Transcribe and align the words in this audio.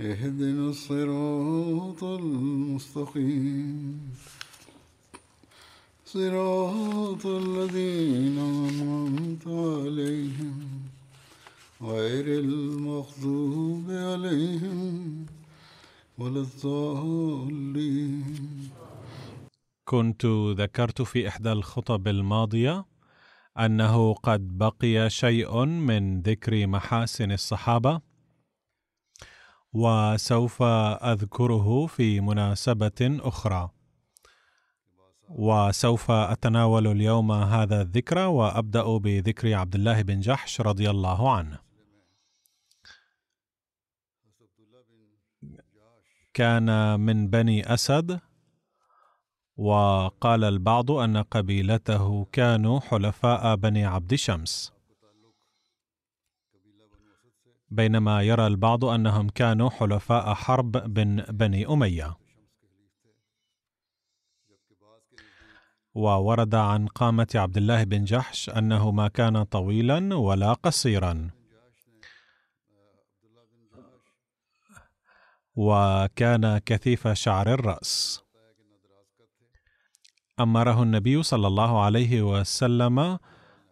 اهدنا 0.00 0.68
الصراط 0.68 2.04
المستقيم. 2.04 4.00
صراط 6.04 7.26
الذين 7.26 8.38
أنعمت 8.38 9.46
عليهم 9.46 10.68
غير 11.82 12.40
المغضوب 12.40 13.84
عليهم 13.90 15.26
ولا 16.18 16.40
الضالين. 16.40 18.24
كنت 19.84 20.26
ذكرت 20.56 21.02
في 21.02 21.28
إحدى 21.28 21.52
الخطب 21.52 22.08
الماضية 22.08 22.84
أنه 23.58 24.14
قد 24.14 24.58
بقي 24.58 25.10
شيء 25.10 25.64
من 25.64 26.20
ذكر 26.22 26.66
محاسن 26.66 27.32
الصحابة. 27.32 28.09
وسوف 29.72 30.62
أذكره 31.02 31.86
في 31.86 32.20
مناسبة 32.20 33.00
أخرى. 33.00 33.70
وسوف 35.28 36.10
أتناول 36.10 36.86
اليوم 36.86 37.32
هذا 37.32 37.82
الذكر 37.82 38.18
وأبدأ 38.18 38.96
بذكر 38.96 39.54
عبد 39.54 39.74
الله 39.74 40.02
بن 40.02 40.20
جحش 40.20 40.60
رضي 40.60 40.90
الله 40.90 41.32
عنه. 41.32 41.58
كان 46.34 47.00
من 47.00 47.28
بني 47.28 47.74
أسد 47.74 48.20
وقال 49.56 50.44
البعض 50.44 50.90
أن 50.90 51.16
قبيلته 51.16 52.24
كانوا 52.32 52.80
حلفاء 52.80 53.56
بني 53.56 53.84
عبد 53.84 54.14
شمس. 54.14 54.79
بينما 57.70 58.22
يرى 58.22 58.46
البعض 58.46 58.84
أنهم 58.84 59.28
كانوا 59.28 59.70
حلفاء 59.70 60.34
حرب 60.34 60.72
بن 60.72 61.24
بني 61.28 61.66
أمية. 61.66 62.16
وورد 65.94 66.54
عن 66.54 66.86
قامة 66.86 67.28
عبد 67.34 67.56
الله 67.56 67.84
بن 67.84 68.04
جحش 68.04 68.50
أنه 68.50 68.90
ما 68.90 69.08
كان 69.08 69.42
طويلا 69.42 70.14
ولا 70.14 70.52
قصيرا. 70.52 71.30
وكان 75.56 76.58
كثيف 76.58 77.08
شعر 77.08 77.54
الرأس. 77.54 78.22
أمره 80.40 80.82
النبي 80.82 81.22
صلى 81.22 81.46
الله 81.46 81.82
عليه 81.82 82.22
وسلم 82.22 83.18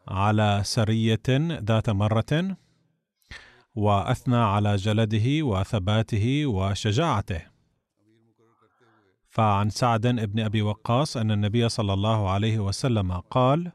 على 0.08 0.60
سرية 0.64 1.28
ذات 1.62 1.90
مرة 1.90 2.56
وأثنى 3.78 4.36
على 4.36 4.76
جلده 4.76 5.46
وثباته 5.46 6.46
وشجاعته. 6.46 7.42
فعن 9.28 9.70
سعد 9.70 10.06
بن 10.06 10.40
أبي 10.40 10.62
وقاص 10.62 11.16
أن 11.16 11.30
النبي 11.30 11.68
صلى 11.68 11.92
الله 11.92 12.30
عليه 12.30 12.58
وسلم 12.58 13.12
قال 13.12 13.72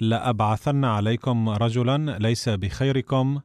لأبعثن 0.00 0.84
عليكم 0.84 1.48
رجلا 1.48 2.18
ليس 2.18 2.48
بخيركم 2.48 3.40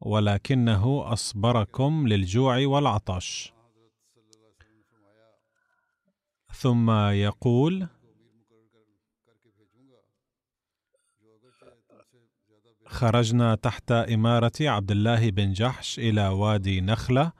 ولكنه 0.00 1.12
أصبركم 1.12 2.08
للجوع 2.08 2.66
والعطش. 2.66 3.52
ثم 6.52 6.90
يقول 7.10 7.88
خرجنا 12.94 13.54
تحت 13.54 13.92
إمارة 13.92 14.52
عبد 14.60 14.90
الله 14.90 15.30
بن 15.30 15.52
جحش 15.52 15.98
إلى 15.98 16.28
وادي 16.28 16.80
نخلة 16.80 17.32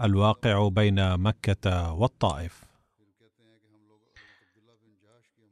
الواقع 0.00 0.68
بين 0.68 1.16
مكة 1.16 1.92
والطائف. 1.92 2.64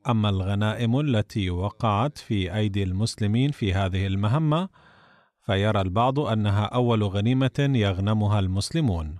أما 0.08 0.28
الغنائم 0.28 1.00
التي 1.00 1.50
وقعت 1.50 2.18
في 2.18 2.54
أيدي 2.54 2.82
المسلمين 2.82 3.50
في 3.50 3.74
هذه 3.74 4.06
المهمة 4.06 4.68
فيرى 5.46 5.80
البعض 5.80 6.18
أنها 6.18 6.64
أول 6.64 7.02
غنيمة 7.02 7.70
يغنمها 7.74 8.40
المسلمون. 8.40 9.18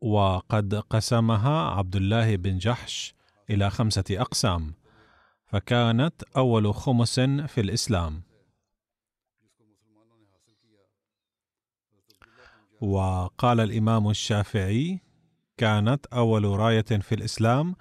وقد 0.00 0.74
قسمها 0.74 1.70
عبد 1.70 1.96
الله 1.96 2.36
بن 2.36 2.58
جحش 2.58 3.14
إلى 3.50 3.70
خمسة 3.70 4.04
أقسام. 4.10 4.77
فكانت 5.48 6.22
أول 6.36 6.74
خمس 6.74 7.20
في 7.20 7.60
الإسلام. 7.60 8.22
وقال 12.80 13.60
الإمام 13.60 14.10
الشافعي 14.10 15.00
كانت 15.56 16.06
أول 16.06 16.44
راية 16.44 16.82
في 16.82 17.14
الإسلام 17.14 17.76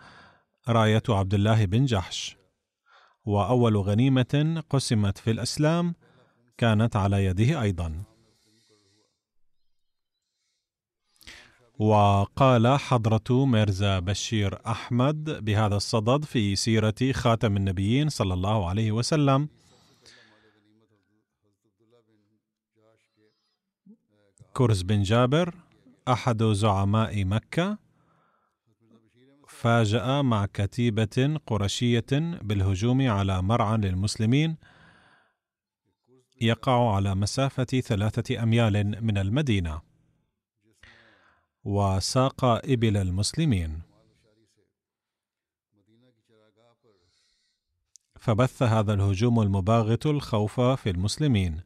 راية 0.67 1.03
عبد 1.09 1.33
الله 1.33 1.65
بن 1.65 1.85
جحش. 1.85 2.37
وأول 3.25 3.77
غنيمة 3.77 4.63
قسمت 4.69 5.17
في 5.17 5.31
الإسلام 5.31 5.95
كانت 6.57 6.95
على 6.95 7.25
يده 7.25 7.61
أيضا. 7.61 8.03
وقال 11.79 12.79
حضرة 12.79 13.45
ميرزا 13.45 13.99
بشير 13.99 14.59
أحمد 14.67 15.45
بهذا 15.45 15.75
الصدد 15.75 16.25
في 16.25 16.55
سيرة 16.55 17.11
خاتم 17.11 17.57
النبيين 17.57 18.09
صلى 18.09 18.33
الله 18.33 18.69
عليه 18.69 18.91
وسلم. 18.91 19.49
كرز 24.53 24.81
بن 24.81 25.03
جابر 25.03 25.55
أحد 26.07 26.43
زعماء 26.43 27.25
مكة 27.25 27.77
فاجأ 29.47 30.21
مع 30.21 30.45
كتيبة 30.45 31.39
قرشية 31.47 32.05
بالهجوم 32.41 33.09
على 33.09 33.41
مرعى 33.41 33.77
للمسلمين 33.77 34.57
يقع 36.41 36.95
على 36.95 37.15
مسافة 37.15 37.63
ثلاثة 37.63 38.43
أميال 38.43 39.05
من 39.05 39.17
المدينة. 39.17 39.86
وساق 41.67 42.45
إبل 42.45 42.97
المسلمين. 42.97 43.81
فبث 48.19 48.63
هذا 48.63 48.93
الهجوم 48.93 49.41
المباغت 49.41 50.05
الخوف 50.05 50.59
في 50.59 50.89
المسلمين. 50.89 51.61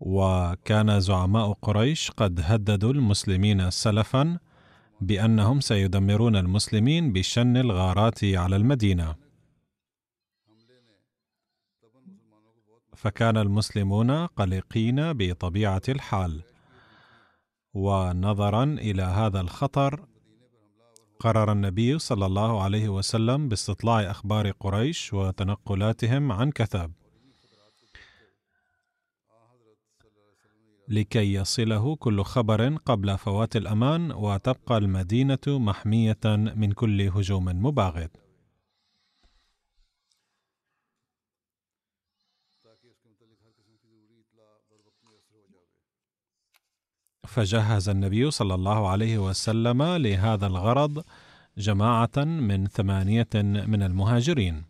وكان 0.00 1.00
زعماء 1.00 1.52
قريش 1.52 2.10
قد 2.10 2.40
هددوا 2.44 2.92
المسلمين 2.92 3.70
سلفا 3.70 4.38
بأنهم 5.00 5.60
سيدمرون 5.60 6.36
المسلمين 6.36 7.12
بشن 7.12 7.56
الغارات 7.56 8.24
على 8.24 8.56
المدينة. 8.56 9.14
فكان 12.96 13.36
المسلمون 13.36 14.26
قلقين 14.26 15.12
بطبيعة 15.12 15.82
الحال. 15.88 16.53
ونظرا 17.74 18.64
إلى 18.64 19.02
هذا 19.02 19.40
الخطر 19.40 20.06
قرر 21.18 21.52
النبي 21.52 21.98
صلى 21.98 22.26
الله 22.26 22.62
عليه 22.62 22.88
وسلم 22.88 23.48
باستطلاع 23.48 24.10
أخبار 24.10 24.50
قريش 24.50 25.12
وتنقلاتهم 25.12 26.32
عن 26.32 26.50
كثب 26.50 26.92
لكي 30.88 31.34
يصله 31.34 31.96
كل 31.96 32.22
خبر 32.22 32.76
قبل 32.76 33.18
فوات 33.18 33.56
الأمان 33.56 34.12
وتبقى 34.12 34.78
المدينة 34.78 35.38
محمية 35.46 36.18
من 36.56 36.72
كل 36.72 37.02
هجوم 37.02 37.44
مباغت. 37.44 38.23
فجهز 47.34 47.88
النبي 47.88 48.30
صلى 48.30 48.54
الله 48.54 48.88
عليه 48.88 49.18
وسلم 49.18 49.82
لهذا 49.82 50.46
الغرض 50.46 51.04
جماعة 51.58 52.18
من 52.18 52.66
ثمانية 52.66 53.28
من 53.42 53.82
المهاجرين. 53.82 54.64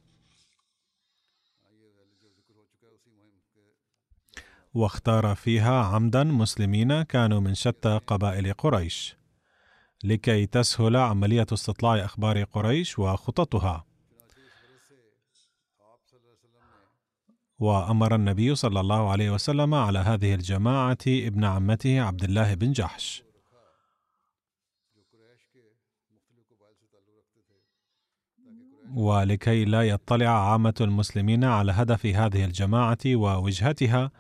واختار 4.75 5.35
فيها 5.35 5.85
عمدا 5.85 6.25
مسلمين 6.25 7.03
كانوا 7.03 7.41
من 7.41 7.55
شتى 7.55 8.01
قبائل 8.07 8.53
قريش 8.53 9.17
لكي 10.05 10.47
تسهل 10.47 10.97
عملية 10.97 11.47
استطلاع 11.53 12.05
أخبار 12.05 12.43
قريش 12.45 12.99
وخططها. 12.99 13.85
وأمر 17.59 18.15
النبي 18.15 18.55
صلى 18.55 18.81
الله 18.81 19.11
عليه 19.11 19.31
وسلم 19.31 19.75
على 19.75 19.99
هذه 19.99 20.35
الجماعة 20.35 20.99
ابن 21.06 21.45
عمته 21.45 22.01
عبد 22.01 22.25
الله 22.25 22.55
بن 22.55 22.73
جحش. 22.73 23.25
ولكي 28.95 29.65
لا 29.65 29.83
يطلع 29.83 30.53
عامة 30.53 30.75
المسلمين 30.81 31.45
على 31.45 31.73
هدف 31.73 32.06
هذه 32.06 32.45
الجماعة 32.45 32.99
ووجهتها 33.06 34.11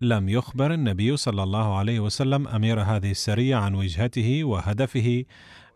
لم 0.00 0.28
يخبر 0.28 0.74
النبي 0.74 1.16
صلى 1.16 1.42
الله 1.42 1.78
عليه 1.78 2.00
وسلم 2.00 2.48
أمير 2.48 2.80
هذه 2.80 3.10
السرية 3.10 3.56
عن 3.56 3.74
وجهته 3.74 4.44
وهدفه 4.44 5.24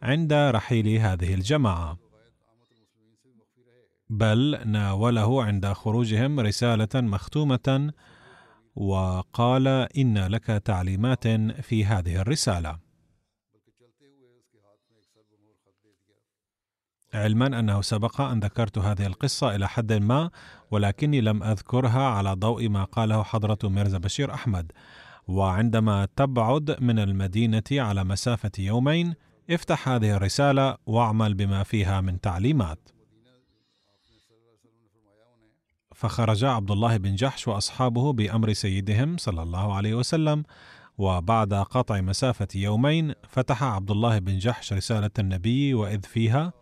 عند 0.02 0.32
رحيل 0.32 0.88
هذه 0.88 1.34
الجماعة. 1.34 2.07
بل 4.10 4.58
ناوله 4.66 5.44
عند 5.44 5.66
خروجهم 5.66 6.40
رسالة 6.40 6.88
مختومة 6.94 7.92
وقال 8.76 9.68
إن 9.98 10.18
لك 10.18 10.46
تعليمات 10.46 11.26
في 11.62 11.84
هذه 11.84 12.16
الرسالة. 12.16 12.78
علما 17.14 17.46
أنه 17.46 17.82
سبق 17.82 18.20
أن 18.20 18.40
ذكرت 18.40 18.78
هذه 18.78 19.06
القصة 19.06 19.54
إلى 19.54 19.68
حد 19.68 19.92
ما 19.92 20.30
ولكني 20.70 21.20
لم 21.20 21.42
أذكرها 21.42 22.02
على 22.02 22.32
ضوء 22.32 22.68
ما 22.68 22.84
قاله 22.84 23.22
حضرة 23.22 23.58
ميرزا 23.64 23.98
بشير 23.98 24.34
أحمد. 24.34 24.72
وعندما 25.28 26.08
تبعد 26.16 26.76
من 26.82 26.98
المدينة 26.98 27.62
على 27.72 28.04
مسافة 28.04 28.50
يومين 28.58 29.14
افتح 29.50 29.88
هذه 29.88 30.16
الرسالة 30.16 30.76
واعمل 30.86 31.34
بما 31.34 31.62
فيها 31.62 32.00
من 32.00 32.20
تعليمات. 32.20 32.97
فخرج 35.98 36.44
عبد 36.44 36.70
الله 36.70 36.96
بن 36.96 37.14
جحش 37.14 37.48
وأصحابه 37.48 38.12
بأمر 38.12 38.52
سيدهم 38.52 39.16
صلى 39.16 39.42
الله 39.42 39.74
عليه 39.74 39.94
وسلم 39.94 40.44
وبعد 40.98 41.54
قطع 41.54 42.00
مسافة 42.00 42.48
يومين 42.54 43.14
فتح 43.28 43.62
عبد 43.62 43.90
الله 43.90 44.18
بن 44.18 44.38
جحش 44.38 44.72
رسالة 44.72 45.10
النبي 45.18 45.74
وإذ 45.74 46.02
فيها 46.02 46.52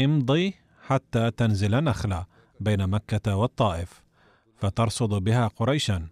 امضي 0.00 0.54
حتى 0.86 1.30
تنزل 1.30 1.84
نخلة 1.84 2.26
بين 2.60 2.86
مكة 2.86 3.36
والطائف 3.36 4.02
فترصد 4.56 5.14
بها 5.14 5.46
قريشا 5.46 6.06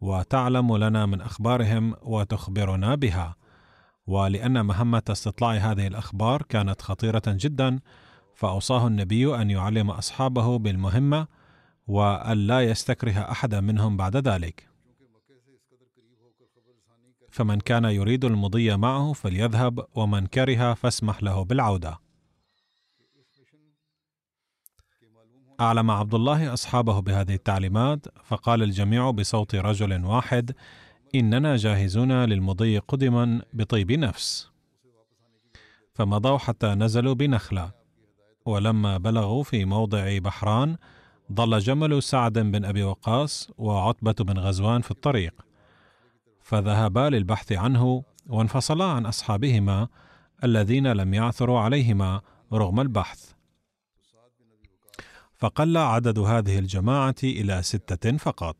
وتعلم 0.00 0.76
لنا 0.76 1.06
من 1.06 1.20
أخبارهم 1.20 1.94
وتخبرنا 2.02 2.94
بها. 2.94 3.36
ولأن 4.06 4.66
مهمة 4.66 5.02
استطلاع 5.08 5.52
هذه 5.52 5.86
الأخبار 5.86 6.42
كانت 6.42 6.82
خطيرة 6.82 7.22
جدا 7.26 7.80
فأوصاه 8.40 8.86
النبي 8.86 9.34
أن 9.34 9.50
يعلم 9.50 9.90
أصحابه 9.90 10.58
بالمهمة 10.58 11.26
والا 11.86 12.60
يستكره 12.60 13.30
احدا 13.30 13.60
منهم 13.60 13.96
بعد 13.96 14.16
ذلك. 14.16 14.68
فمن 17.30 17.60
كان 17.60 17.84
يريد 17.84 18.24
المضي 18.24 18.76
معه 18.76 19.12
فليذهب 19.12 19.86
ومن 19.94 20.26
كره 20.26 20.74
فاسمح 20.74 21.22
له 21.22 21.44
بالعودة. 21.44 21.98
أعلم 25.60 25.90
عبد 25.90 26.14
الله 26.14 26.52
أصحابه 26.52 27.00
بهذه 27.00 27.34
التعليمات 27.34 28.06
فقال 28.24 28.62
الجميع 28.62 29.10
بصوت 29.10 29.54
رجل 29.54 30.04
واحد 30.04 30.54
إننا 31.14 31.56
جاهزون 31.56 32.12
للمضي 32.12 32.78
قدما 32.78 33.42
بطيب 33.52 33.92
نفس 33.92 34.50
فمضوا 35.94 36.38
حتى 36.38 36.66
نزلوا 36.66 37.14
بنخلة. 37.14 37.79
ولما 38.44 38.98
بلغوا 38.98 39.42
في 39.42 39.64
موضع 39.64 40.18
بحران 40.18 40.76
ضل 41.32 41.58
جمل 41.58 42.02
سعد 42.02 42.32
بن 42.32 42.64
أبي 42.64 42.82
وقاص 42.82 43.50
وعتبة 43.58 44.12
بن 44.12 44.38
غزوان 44.38 44.80
في 44.80 44.90
الطريق 44.90 45.34
فذهبا 46.40 47.10
للبحث 47.10 47.52
عنه 47.52 48.04
وانفصلا 48.26 48.84
عن 48.84 49.06
أصحابهما 49.06 49.88
الذين 50.44 50.92
لم 50.92 51.14
يعثروا 51.14 51.60
عليهما 51.60 52.20
رغم 52.52 52.80
البحث. 52.80 53.32
فقل 55.34 55.76
عدد 55.76 56.18
هذه 56.18 56.58
الجماعة 56.58 57.14
إلى 57.24 57.62
ستة 57.62 58.16
فقط. 58.16 58.56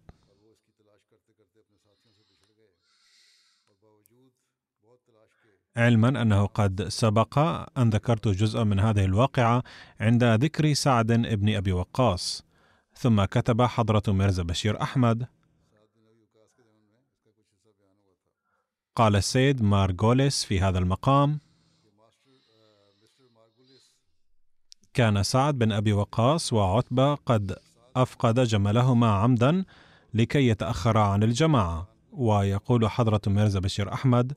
علما 5.77 6.23
أنه 6.23 6.47
قد 6.47 6.89
سبق 6.89 7.39
أن 7.79 7.91
ذكرت 7.91 8.29
جزءا 8.29 8.65
من 8.65 8.81
هذه 8.81 9.05
الواقعة 9.05 9.63
عند 10.01 10.25
ذكر 10.25 10.73
سعد 10.73 11.07
بن 11.13 11.55
أبي 11.55 11.73
وقاص 11.73 12.45
ثم 12.95 13.25
كتب 13.25 13.63
حضرة 13.63 14.03
ميرزا 14.09 14.43
بشير 14.43 14.83
أحمد. 14.83 15.27
قال 18.97 19.17
السيد 19.17 19.63
مارغوليس 19.63 20.45
في 20.45 20.61
هذا 20.61 20.79
المقام 20.79 21.39
كان 24.95 25.23
سعد 25.23 25.59
بن 25.59 25.73
أبي 25.73 25.93
وقاص 25.93 26.53
وعتبة 26.53 27.15
قد 27.15 27.57
أفقد 27.97 28.41
جملهما 28.41 29.13
عمدا 29.13 29.65
لكي 30.15 30.49
يتأخرا 30.49 31.01
عن 31.01 31.23
الجماعة. 31.23 31.89
ويقول 32.13 32.91
حضرة 32.91 33.21
ميرزا 33.27 33.61
بشير 33.61 33.93
أحمد 33.93 34.33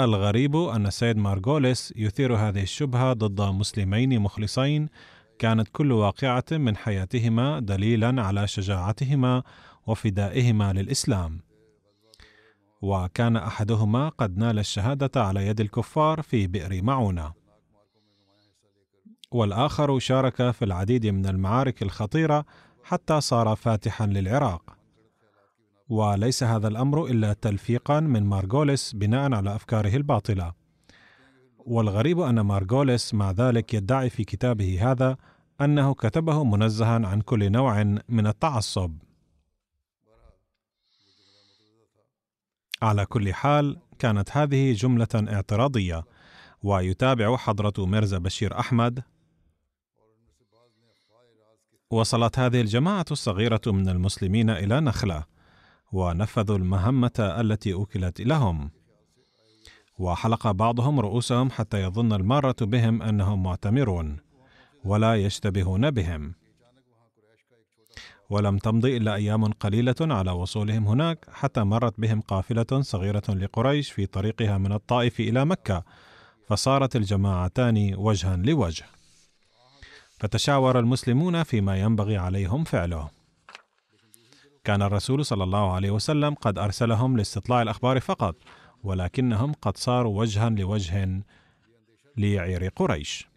الغريب 0.00 0.56
أن 0.56 0.86
السيد 0.86 1.16
مارغوليس 1.16 1.92
يثير 1.96 2.36
هذه 2.36 2.62
الشبهة 2.62 3.12
ضد 3.12 3.40
مسلمين 3.40 4.20
مخلصين 4.20 4.88
كانت 5.38 5.68
كل 5.72 5.92
واقعة 5.92 6.44
من 6.52 6.76
حياتهما 6.76 7.60
دليلا 7.60 8.22
على 8.22 8.46
شجاعتهما 8.46 9.42
وفدائهما 9.86 10.72
للإسلام. 10.72 11.40
وكان 12.82 13.36
أحدهما 13.36 14.08
قد 14.08 14.38
نال 14.38 14.58
الشهادة 14.58 15.22
على 15.22 15.46
يد 15.46 15.60
الكفار 15.60 16.22
في 16.22 16.46
بئر 16.46 16.82
معونة. 16.82 17.32
والآخر 19.30 19.98
شارك 19.98 20.50
في 20.50 20.64
العديد 20.64 21.06
من 21.06 21.26
المعارك 21.26 21.82
الخطيرة 21.82 22.44
حتى 22.84 23.20
صار 23.20 23.56
فاتحا 23.56 24.06
للعراق. 24.06 24.81
وليس 25.92 26.42
هذا 26.42 26.68
الأمر 26.68 27.06
إلا 27.06 27.32
تلفيقا 27.32 28.00
من 28.00 28.22
مارغوليس 28.22 28.92
بناء 28.92 29.34
على 29.34 29.54
أفكاره 29.54 29.96
الباطلة. 29.96 30.52
والغريب 31.58 32.20
أن 32.20 32.40
مارغوليس 32.40 33.14
مع 33.14 33.30
ذلك 33.30 33.74
يدعي 33.74 34.10
في 34.10 34.24
كتابه 34.24 34.90
هذا 34.90 35.16
أنه 35.60 35.94
كتبه 35.94 36.44
منزها 36.44 37.06
عن 37.06 37.20
كل 37.20 37.52
نوع 37.52 37.82
من 38.08 38.26
التعصب. 38.26 38.92
على 42.82 43.06
كل 43.06 43.34
حال 43.34 43.78
كانت 43.98 44.36
هذه 44.36 44.72
جملة 44.72 45.08
اعتراضية 45.14 46.04
ويتابع 46.62 47.36
حضرة 47.36 47.86
ميرزا 47.86 48.18
بشير 48.18 48.58
أحمد. 48.60 49.02
وصلت 51.90 52.38
هذه 52.38 52.60
الجماعة 52.60 53.06
الصغيرة 53.10 53.60
من 53.66 53.88
المسلمين 53.88 54.50
إلى 54.50 54.80
نخلة. 54.80 55.32
ونفذوا 55.92 56.56
المهمة 56.56 57.18
التي 57.18 57.74
أكلت 57.74 58.20
لهم. 58.20 58.70
وحلق 59.98 60.50
بعضهم 60.50 61.00
رؤوسهم 61.00 61.50
حتى 61.50 61.82
يظن 61.82 62.12
المارة 62.12 62.56
بهم 62.60 63.02
أنهم 63.02 63.42
معتمرون 63.42 64.16
ولا 64.84 65.14
يشتبهون 65.14 65.90
بهم. 65.90 66.34
ولم 68.30 68.58
تمضي 68.58 68.96
إلا 68.96 69.14
أيام 69.14 69.44
قليلة 69.44 69.94
على 70.00 70.30
وصولهم 70.30 70.86
هناك 70.86 71.26
حتى 71.32 71.60
مرت 71.60 72.00
بهم 72.00 72.20
قافلة 72.20 72.80
صغيرة 72.80 73.22
لقريش 73.28 73.92
في 73.92 74.06
طريقها 74.06 74.58
من 74.58 74.72
الطائف 74.72 75.20
إلى 75.20 75.44
مكة 75.44 75.84
فصارت 76.48 76.96
الجماعتان 76.96 77.94
وجها 77.96 78.36
لوجه. 78.36 78.84
فتشاور 80.20 80.78
المسلمون 80.78 81.42
فيما 81.42 81.80
ينبغي 81.80 82.16
عليهم 82.16 82.64
فعله. 82.64 83.21
كان 84.64 84.82
الرسول 84.82 85.24
صلى 85.24 85.44
الله 85.44 85.72
عليه 85.72 85.90
وسلم 85.90 86.34
قد 86.34 86.58
أرسلهم 86.58 87.16
لاستطلاع 87.16 87.62
الأخبار 87.62 88.00
فقط 88.00 88.36
ولكنهم 88.82 89.52
قد 89.52 89.76
صاروا 89.76 90.18
وجها 90.18 90.50
لوجه 90.50 91.22
لعير 92.16 92.68
قريش. 92.68 93.28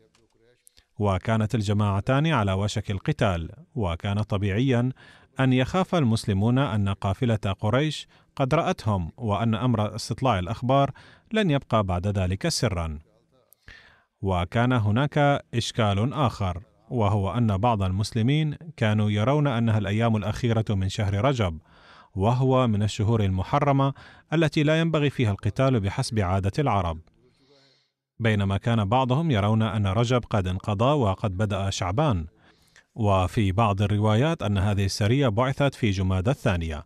وكانت 0.99 1.55
الجماعتان 1.55 2.27
على 2.27 2.53
وشك 2.53 2.91
القتال 2.91 3.49
وكان 3.75 4.21
طبيعيا 4.21 4.91
أن 5.39 5.53
يخاف 5.53 5.95
المسلمون 5.95 6.57
أن 6.57 6.89
قافلة 6.89 7.55
قريش 7.59 8.07
قد 8.35 8.53
رأتهم 8.53 9.11
وأن 9.17 9.55
أمر 9.55 9.95
استطلاع 9.95 10.39
الأخبار 10.39 10.91
لن 11.33 11.51
يبقى 11.51 11.83
بعد 11.83 12.07
ذلك 12.07 12.47
سرا. 12.47 12.99
وكان 14.21 14.73
هناك 14.73 15.17
إشكال 15.53 16.13
آخر. 16.13 16.61
وهو 16.89 17.31
أن 17.37 17.57
بعض 17.57 17.83
المسلمين 17.83 18.57
كانوا 18.77 19.11
يرون 19.11 19.47
أنها 19.47 19.77
الأيام 19.77 20.15
الأخيرة 20.15 20.65
من 20.69 20.89
شهر 20.89 21.25
رجب 21.25 21.57
وهو 22.15 22.67
من 22.67 22.83
الشهور 22.83 23.23
المحرمة 23.23 23.93
التي 24.33 24.63
لا 24.63 24.79
ينبغي 24.79 25.09
فيها 25.09 25.31
القتال 25.31 25.79
بحسب 25.79 26.19
عادة 26.19 26.51
العرب. 26.59 26.99
بينما 28.19 28.57
كان 28.57 28.85
بعضهم 28.85 29.31
يرون 29.31 29.61
أن 29.61 29.87
رجب 29.87 30.23
قد 30.29 30.47
انقضى 30.47 30.85
وقد 30.85 31.37
بدأ 31.37 31.69
شعبان. 31.69 32.25
وفي 32.95 33.51
بعض 33.51 33.81
الروايات 33.81 34.43
أن 34.43 34.57
هذه 34.57 34.85
السرية 34.85 35.27
بعثت 35.27 35.75
في 35.75 35.91
جماد 35.91 36.29
الثانية. 36.29 36.83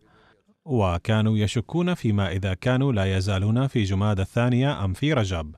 وكانوا 0.64 1.38
يشكون 1.38 1.94
فيما 1.94 2.32
إذا 2.32 2.54
كانوا 2.54 2.92
لا 2.92 3.16
يزالون 3.16 3.66
في 3.66 3.82
جماد 3.82 4.20
الثانية 4.20 4.84
أم 4.84 4.92
في 4.92 5.12
رجب. 5.12 5.54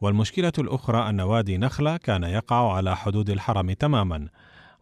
والمشكلة 0.00 0.52
الأخرى 0.58 1.08
أن 1.08 1.20
وادي 1.20 1.58
نخلة 1.58 1.96
كان 1.96 2.24
يقع 2.24 2.72
على 2.72 2.96
حدود 2.96 3.30
الحرم 3.30 3.72
تماما 3.72 4.28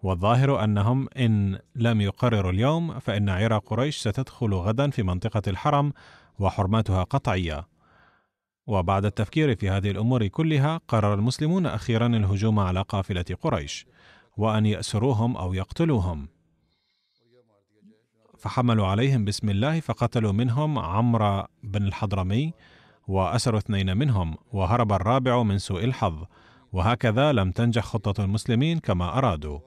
والظاهر 0.02 0.64
أنهم 0.64 1.08
إن 1.16 1.58
لم 1.74 2.00
يقرروا 2.00 2.52
اليوم 2.52 2.98
فإن 2.98 3.28
عير 3.28 3.58
قريش 3.58 3.98
ستدخل 3.98 4.54
غدا 4.54 4.90
في 4.90 5.02
منطقة 5.02 5.42
الحرم 5.46 5.92
وحرماتها 6.38 7.02
قطعية. 7.02 7.66
وبعد 8.66 9.04
التفكير 9.04 9.56
في 9.56 9.70
هذه 9.70 9.90
الأمور 9.90 10.26
كلها 10.26 10.80
قرر 10.88 11.14
المسلمون 11.14 11.66
أخيرا 11.66 12.06
الهجوم 12.06 12.58
على 12.58 12.82
قافلة 12.82 13.24
قريش 13.42 13.86
وأن 14.36 14.66
يأسروهم 14.66 15.36
أو 15.36 15.54
يقتلوهم. 15.54 16.28
فحملوا 18.38 18.86
عليهم 18.86 19.24
بسم 19.24 19.50
الله 19.50 19.80
فقتلوا 19.80 20.32
منهم 20.32 20.78
عمرو 20.78 21.44
بن 21.62 21.86
الحضرمي 21.86 22.52
وأسروا 23.08 23.58
اثنين 23.58 23.96
منهم 23.96 24.36
وهرب 24.52 24.92
الرابع 24.92 25.42
من 25.42 25.58
سوء 25.58 25.84
الحظ 25.84 26.24
وهكذا 26.72 27.32
لم 27.32 27.50
تنجح 27.50 27.84
خطة 27.84 28.24
المسلمين 28.24 28.78
كما 28.78 29.18
أرادوا. 29.18 29.58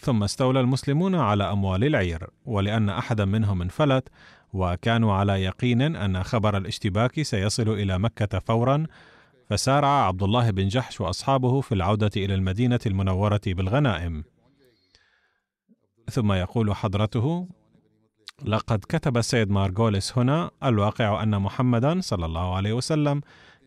ثم 0.00 0.22
استولى 0.22 0.60
المسلمون 0.60 1.14
على 1.14 1.44
أموال 1.52 1.84
العير 1.84 2.30
ولأن 2.44 2.90
أحدا 2.90 3.24
منهم 3.24 3.62
انفلت 3.62 4.08
وكانوا 4.52 5.12
على 5.12 5.42
يقين 5.42 5.96
أن 5.96 6.22
خبر 6.22 6.56
الاشتباك 6.56 7.22
سيصل 7.22 7.68
إلى 7.68 7.98
مكة 7.98 8.38
فورا 8.38 8.86
فسارع 9.50 9.88
عبد 9.88 10.22
الله 10.22 10.50
بن 10.50 10.68
جحش 10.68 11.00
وأصحابه 11.00 11.60
في 11.60 11.72
العودة 11.72 12.10
إلى 12.16 12.34
المدينة 12.34 12.80
المنورة 12.86 13.40
بالغنائم. 13.46 14.24
ثم 16.10 16.32
يقول 16.32 16.74
حضرته 16.74 17.48
لقد 18.44 18.78
كتب 18.88 19.16
السيد 19.16 19.50
مارغوليس 19.50 20.18
هنا 20.18 20.50
الواقع 20.64 21.22
أن 21.22 21.42
محمدا 21.42 22.00
صلى 22.00 22.26
الله 22.26 22.56
عليه 22.56 22.72
وسلم 22.72 23.20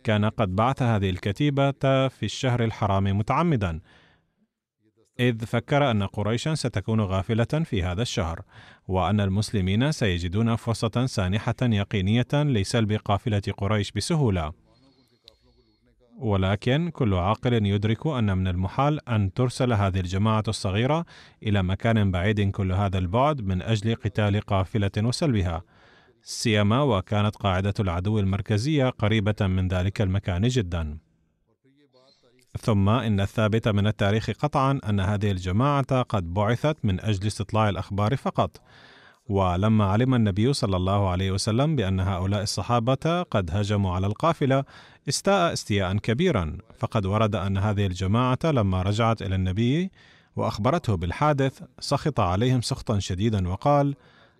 كان 0.03 0.25
قد 0.25 0.55
بعث 0.55 0.81
هذه 0.81 1.09
الكتيبة 1.09 1.71
في 2.07 2.23
الشهر 2.23 2.63
الحرام 2.63 3.03
متعمدا 3.03 3.79
إذ 5.19 5.45
فكر 5.45 5.91
أن 5.91 6.03
قريشا 6.03 6.55
ستكون 6.55 7.01
غافلة 7.01 7.43
في 7.43 7.83
هذا 7.83 8.01
الشهر، 8.01 8.41
وأن 8.87 9.19
المسلمين 9.19 9.91
سيجدون 9.91 10.55
فرصة 10.55 11.05
سانحة 11.05 11.55
يقينية 11.61 12.27
لسلب 12.33 12.91
قافلة 12.91 13.41
قريش 13.57 13.91
بسهولة. 13.91 14.53
ولكن 16.19 16.89
كل 16.89 17.13
عاقل 17.13 17.65
يدرك 17.65 18.07
أن 18.07 18.37
من 18.37 18.47
المحال 18.47 19.09
أن 19.09 19.33
ترسل 19.33 19.73
هذه 19.73 19.99
الجماعة 19.99 20.43
الصغيرة 20.47 21.05
إلى 21.43 21.63
مكان 21.63 22.11
بعيد 22.11 22.51
كل 22.51 22.71
هذا 22.71 22.97
البعد 22.97 23.41
من 23.41 23.61
أجل 23.61 23.95
قتال 23.95 24.39
قافلة 24.41 24.91
وسلبها، 24.97 25.61
سيما 26.21 26.81
وكانت 26.81 27.35
قاعدة 27.35 27.73
العدو 27.79 28.19
المركزية 28.19 28.89
قريبة 28.89 29.35
من 29.41 29.67
ذلك 29.67 30.01
المكان 30.01 30.47
جدا. 30.47 30.97
ثم 32.57 32.89
إن 32.89 33.19
الثابت 33.19 33.67
من 33.67 33.87
التاريخ 33.87 34.29
قطعا 34.29 34.79
أن 34.89 34.99
هذه 34.99 35.31
الجماعة 35.31 36.01
قد 36.01 36.33
بعثت 36.33 36.77
من 36.83 36.99
أجل 36.99 37.27
استطلاع 37.27 37.69
الأخبار 37.69 38.15
فقط 38.15 38.61
ولما 39.29 39.85
علم 39.85 40.15
النبي 40.15 40.53
صلى 40.53 40.77
الله 40.77 41.09
عليه 41.09 41.31
وسلم 41.31 41.75
بأن 41.75 41.99
هؤلاء 41.99 42.41
الصحابة 42.41 43.21
قد 43.21 43.49
هجموا 43.51 43.91
على 43.95 44.07
القافلة 44.07 44.63
استاء 45.09 45.53
استياء 45.53 45.97
كبيرا. 45.97 46.57
فقد 46.79 47.05
ورد 47.05 47.35
أن 47.35 47.57
هذه 47.57 47.85
الجماعة 47.85 48.39
لما 48.43 48.81
رجعت 48.81 49.21
إلى 49.21 49.35
النبي 49.35 49.91
وأخبرته 50.35 50.95
بالحادث 50.95 51.61
سخط 51.79 52.19
عليهم 52.19 52.61
سخطا 52.61 52.99
شديدا 52.99 53.47
وقال 53.47 53.95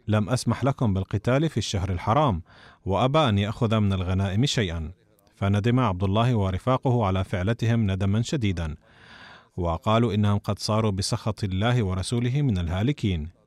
لم 0.07 0.29
أسمح 0.29 0.63
لكم 0.63 0.93
بالقتال 0.93 1.49
في 1.49 1.57
الشهر 1.57 1.89
الحرام 1.89 2.41
وأبى 2.85 3.19
أن 3.19 3.37
يأخذ 3.37 3.79
من 3.79 3.93
الغنائم 3.93 4.45
شيئا. 4.45 4.91
فندم 5.35 5.79
عبد 5.79 6.03
الله 6.03 6.35
ورفاقه 6.35 7.05
على 7.05 7.23
فعلتهم 7.23 7.91
ندما 7.91 8.21
شديدا. 8.21 8.75
وقالوا 9.57 10.13
إنهم 10.13 10.37
قد 10.37 10.59
صاروا 10.59 10.91
بسخط 10.91 11.43
الله 11.43 11.83
ورسوله 11.83 12.41
من 12.41 12.57
الهالكين. 12.57 13.38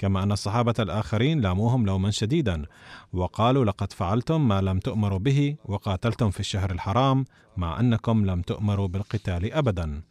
كما 0.00 0.22
أن 0.22 0.32
الصحابة 0.32 0.74
الآخرين 0.78 1.40
لاموهم 1.40 1.86
لوما 1.86 2.10
شديدا 2.10 2.64
وقالوا 3.12 3.64
لقد 3.64 3.92
فعلتم 3.92 4.48
ما 4.48 4.60
لم 4.60 4.78
تؤمروا 4.78 5.18
به 5.18 5.56
وقاتلتم 5.64 6.30
في 6.30 6.40
الشهر 6.40 6.70
الحرام 6.70 7.24
مع 7.56 7.80
أنكم 7.80 8.26
لم 8.26 8.42
تؤمروا 8.42 8.88
بالقتال 8.88 9.52
ابدا. 9.52 10.02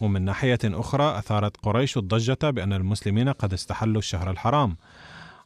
ومن 0.00 0.22
ناحية 0.22 0.58
أخرى 0.64 1.18
أثارت 1.18 1.56
قريش 1.56 1.96
الضجة 1.96 2.50
بأن 2.50 2.72
المسلمين 2.72 3.28
قد 3.28 3.52
استحلوا 3.52 3.98
الشهر 3.98 4.30
الحرام 4.30 4.76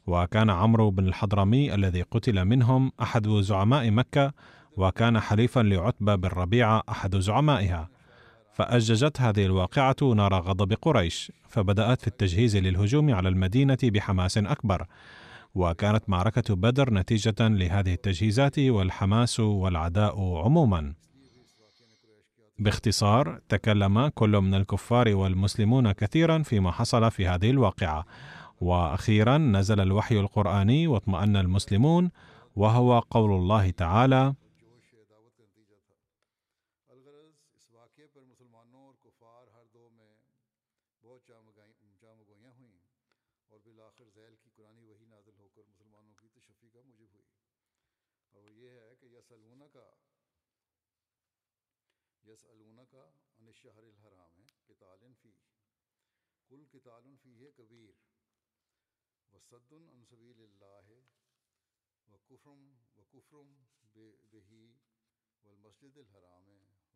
وكان 0.07 0.51
عمرو 0.51 0.91
بن 0.91 1.07
الحضرمي 1.07 1.75
الذي 1.75 2.03
قتل 2.03 2.45
منهم 2.45 2.93
أحد 3.03 3.29
زعماء 3.29 3.91
مكة 3.91 4.33
وكان 4.77 5.21
حليفا 5.21 5.61
لعتبة 5.61 6.15
بن 6.15 6.29
ربيعة 6.29 6.83
أحد 6.89 7.17
زعمائها. 7.17 7.89
فاججت 8.61 9.21
هذه 9.21 9.47
الواقعة 9.47 9.97
نار 10.03 10.35
غضب 10.35 10.73
قريش 10.73 11.33
فبدأت 11.49 12.01
في 12.01 12.07
التجهيز 12.09 12.57
للهجوم 12.57 13.15
على 13.15 13.29
المدينة 13.29 13.79
بحماس 13.83 14.39
أكبر. 14.39 14.87
وكانت 15.55 16.09
معركة 16.09 16.55
بدر 16.55 16.95
نتيجة 16.95 17.35
لهذه 17.41 17.95
التجهيزات 17.95 18.59
والحماس 18.59 19.41
والعداء 19.41 20.37
عموما. 20.37 20.95
باختصار 22.59 23.41
تكلم 23.49 24.09
كل 24.09 24.31
من 24.31 24.55
الكفار 24.55 25.17
والمسلمون 25.17 25.93
كثيرا 25.93 26.43
فيما 26.43 26.71
حصل 26.71 27.11
في 27.11 27.27
هذه 27.27 27.51
الواقعة. 27.51 28.05
وأخيرا 28.61 29.39
نزل 29.39 29.81
الوحي 29.81 30.21
القرآني 30.21 30.87
واطمأن 30.87 31.37
المسلمون 31.37 32.11
وهو 32.57 32.99
قول 32.99 33.33
الله 33.33 33.71
تعالى 33.71 34.35
يسألونك 52.31 52.95
عن 53.39 53.49
الشهر 53.49 53.85
الحرام 53.89 54.47
قتال 54.69 55.15
فيه 55.15 55.41
قل 56.51 56.67
قتال 56.75 57.17
فيه 57.17 57.51
كبير 57.51 57.95
وصد 59.33 59.73
عن 59.73 60.05
سبيل 60.05 60.41
الله 60.41 61.05
وكفر 62.09 62.59
وكفر 62.97 63.30
به 64.33 64.51
والمسجد 65.45 65.99
الحرام 65.99 66.47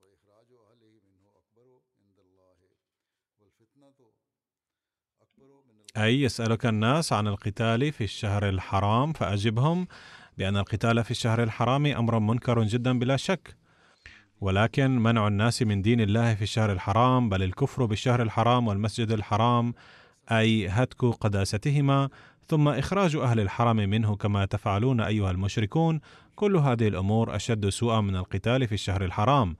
وإخراج 0.01 0.47
أهله 0.71 1.01
منه 1.07 1.29
أكبر 1.41 1.81
عند 2.01 2.19
الله 2.19 2.57
والفتنة 3.41 4.11
أكبر 5.23 5.63
من 5.69 6.03
أي 6.03 6.23
يسألك 6.23 6.67
الناس 6.67 7.13
عن 7.13 7.27
القتال 7.27 7.93
في 7.93 8.05
الشهر 8.05 8.49
الحرام 8.49 9.13
فأجبهم 9.13 9.87
بأن 10.39 10.57
القتال 10.57 11.05
في 11.05 11.11
الشهر 11.11 11.43
الحرام 11.43 11.87
أمر 11.87 12.19
منكر 12.19 12.63
جدا 12.63 12.99
بلا 12.99 13.17
شك. 13.17 13.57
ولكن 14.41 14.91
منع 14.99 15.29
الناس 15.29 15.63
من 15.63 15.83
دين 15.83 16.01
الله 16.01 16.35
في 16.35 16.43
الشهر 16.43 16.73
الحرام 16.73 17.29
بل 17.29 17.43
الكفر 17.43 17.85
بالشهر 17.85 18.23
الحرام 18.23 18.69
والمسجد 18.69 19.13
الحرام 19.13 19.75
أي 20.31 20.69
هتك 20.69 21.05
قداستهما 21.05 22.09
ثم 22.49 22.69
إخراج 22.69 23.17
أهل 23.17 23.41
الحرم 23.41 23.77
منه 23.77 24.17
كما 24.17 24.45
تفعلون 24.45 25.01
أيها 25.01 25.31
المشركون 25.31 26.01
كل 26.35 26.57
هذه 26.57 26.89
الأمور 26.89 27.37
أشد 27.37 27.69
سوءا 27.69 28.01
من 28.01 28.17
القتال 28.17 28.67
في 28.67 28.75
الشهر 28.75 29.05
الحرام. 29.05 29.57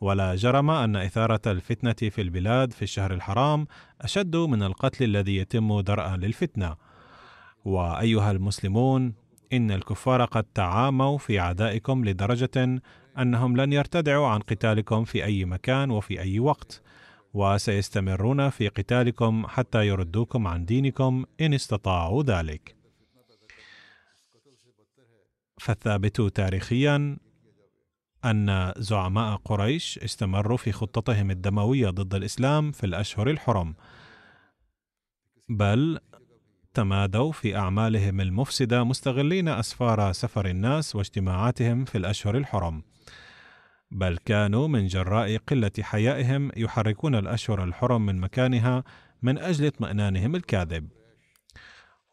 ولا 0.00 0.34
جرم 0.34 0.70
أن 0.70 0.96
إثارة 0.96 1.40
الفتنة 1.46 2.10
في 2.10 2.20
البلاد 2.22 2.72
في 2.72 2.82
الشهر 2.82 3.14
الحرام 3.14 3.66
أشد 4.00 4.36
من 4.36 4.62
القتل 4.62 5.04
الذي 5.04 5.36
يتم 5.36 5.80
درءا 5.80 6.16
للفتنة. 6.16 6.76
وأيها 7.64 8.30
المسلمون 8.30 9.14
إن 9.52 9.70
الكفار 9.70 10.24
قد 10.24 10.44
تعاموا 10.54 11.18
في 11.18 11.38
عدائكم 11.38 12.04
لدرجة 12.04 12.80
أنهم 13.18 13.56
لن 13.56 13.72
يرتدعوا 13.72 14.28
عن 14.28 14.40
قتالكم 14.40 15.04
في 15.04 15.24
أي 15.24 15.44
مكان 15.44 15.90
وفي 15.90 16.20
أي 16.20 16.40
وقت. 16.40 16.82
وسيستمرون 17.34 18.50
في 18.50 18.68
قتالكم 18.68 19.46
حتى 19.46 19.86
يردوكم 19.86 20.46
عن 20.46 20.64
دينكم 20.64 21.24
إن 21.40 21.54
استطاعوا 21.54 22.22
ذلك. 22.22 22.76
فالثابت 25.58 26.20
تاريخيا 26.20 27.16
أن 28.24 28.72
زعماء 28.76 29.36
قريش 29.36 29.98
استمروا 29.98 30.56
في 30.56 30.72
خطتهم 30.72 31.30
الدموية 31.30 31.90
ضد 31.90 32.14
الإسلام 32.14 32.72
في 32.72 32.86
الأشهر 32.86 33.30
الحرم 33.30 33.74
بل 35.48 35.98
تمادوا 36.74 37.32
في 37.32 37.56
أعمالهم 37.56 38.20
المفسدة 38.20 38.84
مستغلين 38.84 39.48
أسفار 39.48 40.12
سفر 40.12 40.46
الناس 40.46 40.96
واجتماعاتهم 40.96 41.84
في 41.84 41.98
الأشهر 41.98 42.36
الحرم. 42.36 42.82
بل 43.90 44.18
كانوا 44.24 44.68
من 44.68 44.86
جراء 44.86 45.36
قلة 45.36 45.70
حيائهم 45.80 46.50
يحركون 46.56 47.14
الأشهر 47.14 47.64
الحرم 47.64 48.06
من 48.06 48.20
مكانها 48.20 48.84
من 49.22 49.38
أجل 49.38 49.66
اطمئنانهم 49.66 50.36
الكاذب. 50.36 50.88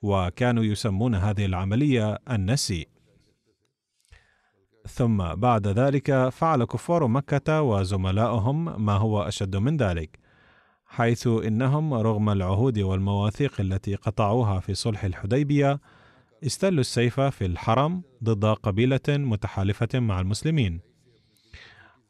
وكانوا 0.01 0.63
يسمون 0.63 1.15
هذه 1.15 1.45
العملية 1.45 2.19
النسي 2.31 2.87
ثم 4.87 5.17
بعد 5.17 5.67
ذلك 5.67 6.29
فعل 6.29 6.63
كفار 6.63 7.07
مكة 7.07 7.61
وزملاؤهم 7.61 8.85
ما 8.85 8.93
هو 8.93 9.21
أشد 9.21 9.55
من 9.55 9.77
ذلك 9.77 10.19
حيث 10.85 11.27
إنهم 11.27 11.93
رغم 11.93 12.29
العهود 12.29 12.79
والمواثيق 12.79 13.61
التي 13.61 13.95
قطعوها 13.95 14.59
في 14.59 14.73
صلح 14.73 15.03
الحديبية 15.03 15.81
استلوا 16.45 16.79
السيف 16.79 17.19
في 17.19 17.45
الحرم 17.45 18.03
ضد 18.23 18.45
قبيلة 18.45 18.99
متحالفة 19.09 19.99
مع 19.99 20.19
المسلمين. 20.19 20.94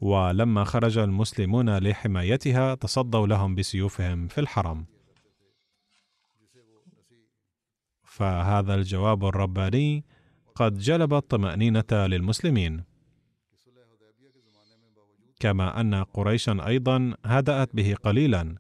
ولما 0.06 0.64
خرج 0.64 0.98
المسلمون 0.98 1.78
لحمايتها 1.78 2.76
تصدوا 2.76 3.28
لهم 3.28 3.56
بسيوفهم 3.56 4.28
في 4.28 4.42
الحرم. 4.42 4.86
فهذا 8.04 8.76
الجواب 8.76 9.26
الرباني 9.26 10.04
قد 10.56 10.78
جلب 10.78 11.14
الطمانينه 11.14 11.92
للمسلمين. 11.92 12.84
كما 15.40 15.82
أن 15.82 16.04
قريشا 16.04 16.68
أيضا 16.68 17.14
هدأت 17.26 17.76
به 17.76 17.96
قليلا 18.04 18.56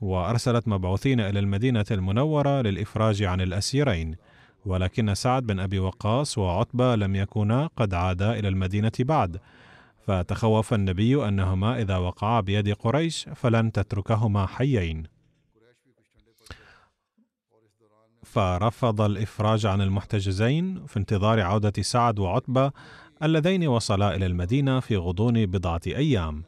وأرسلت 0.00 0.68
مبعوثين 0.68 1.20
إلى 1.20 1.38
المدينة 1.38 1.84
المنورة 1.90 2.62
للإفراج 2.62 3.22
عن 3.22 3.40
الأسيرين. 3.40 4.16
ولكن 4.64 5.14
سعد 5.14 5.46
بن 5.46 5.60
أبي 5.60 5.78
وقاص 5.78 6.38
وعتبة 6.38 6.96
لم 6.96 7.16
يكونا 7.16 7.66
قد 7.66 7.94
عادا 7.94 8.38
إلى 8.38 8.48
المدينة 8.48 8.92
بعد. 9.00 9.40
فتخوف 10.06 10.74
النبي 10.74 11.28
أنهما 11.28 11.80
إذا 11.80 11.96
وقعا 11.96 12.40
بيد 12.40 12.72
قريش 12.72 13.28
فلن 13.34 13.72
تتركهما 13.72 14.46
حيين. 14.46 15.02
فرفض 18.22 19.00
الإفراج 19.00 19.66
عن 19.66 19.80
المحتجزين 19.80 20.86
في 20.86 20.96
انتظار 20.96 21.40
عودة 21.40 21.82
سعد 21.82 22.18
وعتبة 22.18 22.72
اللذين 23.22 23.66
وصلا 23.66 24.14
إلى 24.14 24.26
المدينة 24.26 24.80
في 24.80 24.96
غضون 24.96 25.46
بضعة 25.46 25.80
أيام 25.86 26.44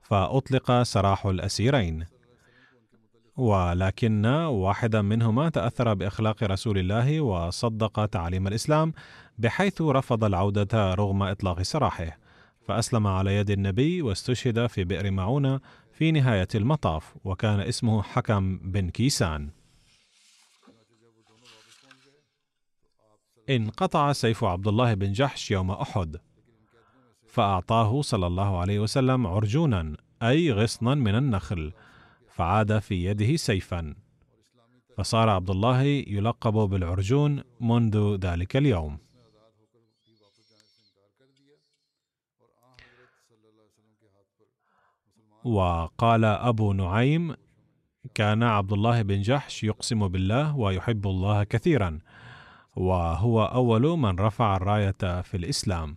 فأطلق 0.00 0.82
سراح 0.82 1.26
الأسيرين. 1.26 2.06
ولكن 3.36 4.26
واحدا 4.26 5.02
منهما 5.02 5.48
تأثر 5.48 5.94
بأخلاق 5.94 6.42
رسول 6.42 6.78
الله 6.78 7.20
وصدق 7.20 8.06
تعاليم 8.06 8.46
الإسلام 8.46 8.92
بحيث 9.38 9.82
رفض 9.82 10.24
العودة 10.24 10.94
رغم 10.94 11.22
إطلاق 11.22 11.62
سراحه. 11.62 12.29
فأسلم 12.60 13.06
على 13.06 13.36
يد 13.36 13.50
النبي 13.50 14.02
واستشهد 14.02 14.66
في 14.66 14.84
بئر 14.84 15.10
معونة 15.10 15.60
في 15.92 16.12
نهاية 16.12 16.48
المطاف 16.54 17.16
وكان 17.24 17.60
اسمه 17.60 18.02
حكم 18.02 18.58
بن 18.58 18.90
كيسان. 18.90 19.50
انقطع 23.50 24.12
سيف 24.12 24.44
عبد 24.44 24.68
الله 24.68 24.94
بن 24.94 25.12
جحش 25.12 25.50
يوم 25.50 25.70
أحد 25.70 26.16
فأعطاه 27.26 28.02
صلى 28.02 28.26
الله 28.26 28.58
عليه 28.58 28.78
وسلم 28.80 29.26
عرجونا 29.26 29.96
أي 30.22 30.52
غصنا 30.52 30.94
من 30.94 31.14
النخل 31.14 31.72
فعاد 32.28 32.78
في 32.78 33.04
يده 33.04 33.36
سيفا. 33.36 33.94
فصار 34.96 35.28
عبد 35.28 35.50
الله 35.50 35.82
يلقب 35.82 36.52
بالعرجون 36.52 37.42
منذ 37.60 38.16
ذلك 38.16 38.56
اليوم. 38.56 38.98
وقال 45.44 46.24
أبو 46.24 46.72
نعيم 46.72 47.36
كان 48.14 48.42
عبد 48.42 48.72
الله 48.72 49.02
بن 49.02 49.20
جحش 49.20 49.64
يقسم 49.64 50.08
بالله 50.08 50.56
ويحب 50.56 51.06
الله 51.06 51.44
كثيرا 51.44 51.98
وهو 52.76 53.44
أول 53.44 53.82
من 53.82 54.18
رفع 54.18 54.56
الراية 54.56 55.22
في 55.22 55.36
الإسلام. 55.36 55.96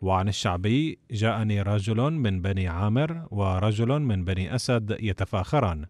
وعن 0.00 0.28
الشعبي 0.28 0.98
جاءني 1.10 1.62
رجل 1.62 2.10
من 2.12 2.42
بني 2.42 2.68
عامر 2.68 3.28
ورجل 3.30 4.00
من 4.00 4.24
بني 4.24 4.54
أسد 4.54 4.96
يتفاخران. 5.00 5.86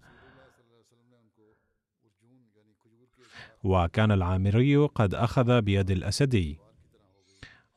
وكان 3.65 4.13
العامري 4.13 4.77
قد 4.77 5.15
أخذ 5.15 5.63
بيد 5.63 5.91
الأسدي. 5.91 6.59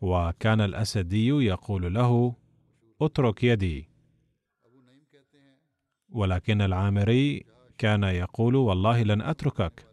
وكان 0.02 0.62
الأسدي 0.62 1.28
يقول 1.28 1.94
له 1.94 2.36
اترك 3.02 3.44
يدي. 3.44 3.87
ولكن 6.10 6.62
العامري 6.62 7.46
كان 7.78 8.04
يقول 8.04 8.56
والله 8.56 9.04
لن 9.04 9.22
أتركك. 9.22 9.88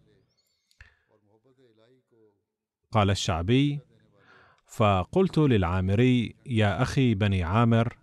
قال 2.92 3.11
الشعبي 3.11 3.81
فقلت 4.66 5.38
للعامري 5.38 6.35
يا 6.46 6.83
أخي 6.83 7.14
بني 7.14 7.42
عامر 7.42 7.96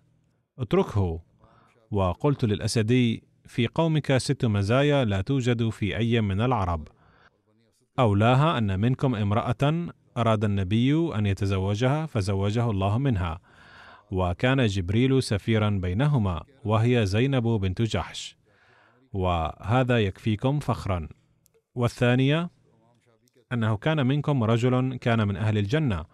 اتركه. 0.58 1.20
وقلت 1.90 2.44
للأسدي 2.44 3.22
في 3.46 3.66
قومك 3.66 4.16
ست 4.16 4.44
مزايا 4.44 5.04
لا 5.04 5.20
توجد 5.20 5.68
في 5.68 5.96
أي 5.96 6.20
من 6.20 6.40
العرب. 6.40 6.88
أولاها 7.98 8.58
أن 8.58 8.80
منكم 8.80 9.14
امرأة 9.14 9.88
أراد 10.16 10.44
النبي 10.44 11.14
أن 11.14 11.26
يتزوجها 11.26 12.06
فزوجه 12.06 12.70
الله 12.70 12.98
منها. 12.98 13.40
وكان 14.12 14.66
جبريل 14.66 15.22
سفيرا 15.22 15.70
بينهما 15.70 16.44
وهي 16.64 17.06
زينب 17.06 17.42
بنت 17.42 17.82
جحش. 17.82 18.36
وهذا 19.12 19.98
يكفيكم 19.98 20.60
فخرا. 20.60 21.08
والثانية 21.74 22.50
أنه 23.52 23.76
كان 23.76 24.06
منكم 24.06 24.44
رجل 24.44 24.96
كان 24.96 25.28
من 25.28 25.36
أهل 25.36 25.58
الجنة 25.58 26.04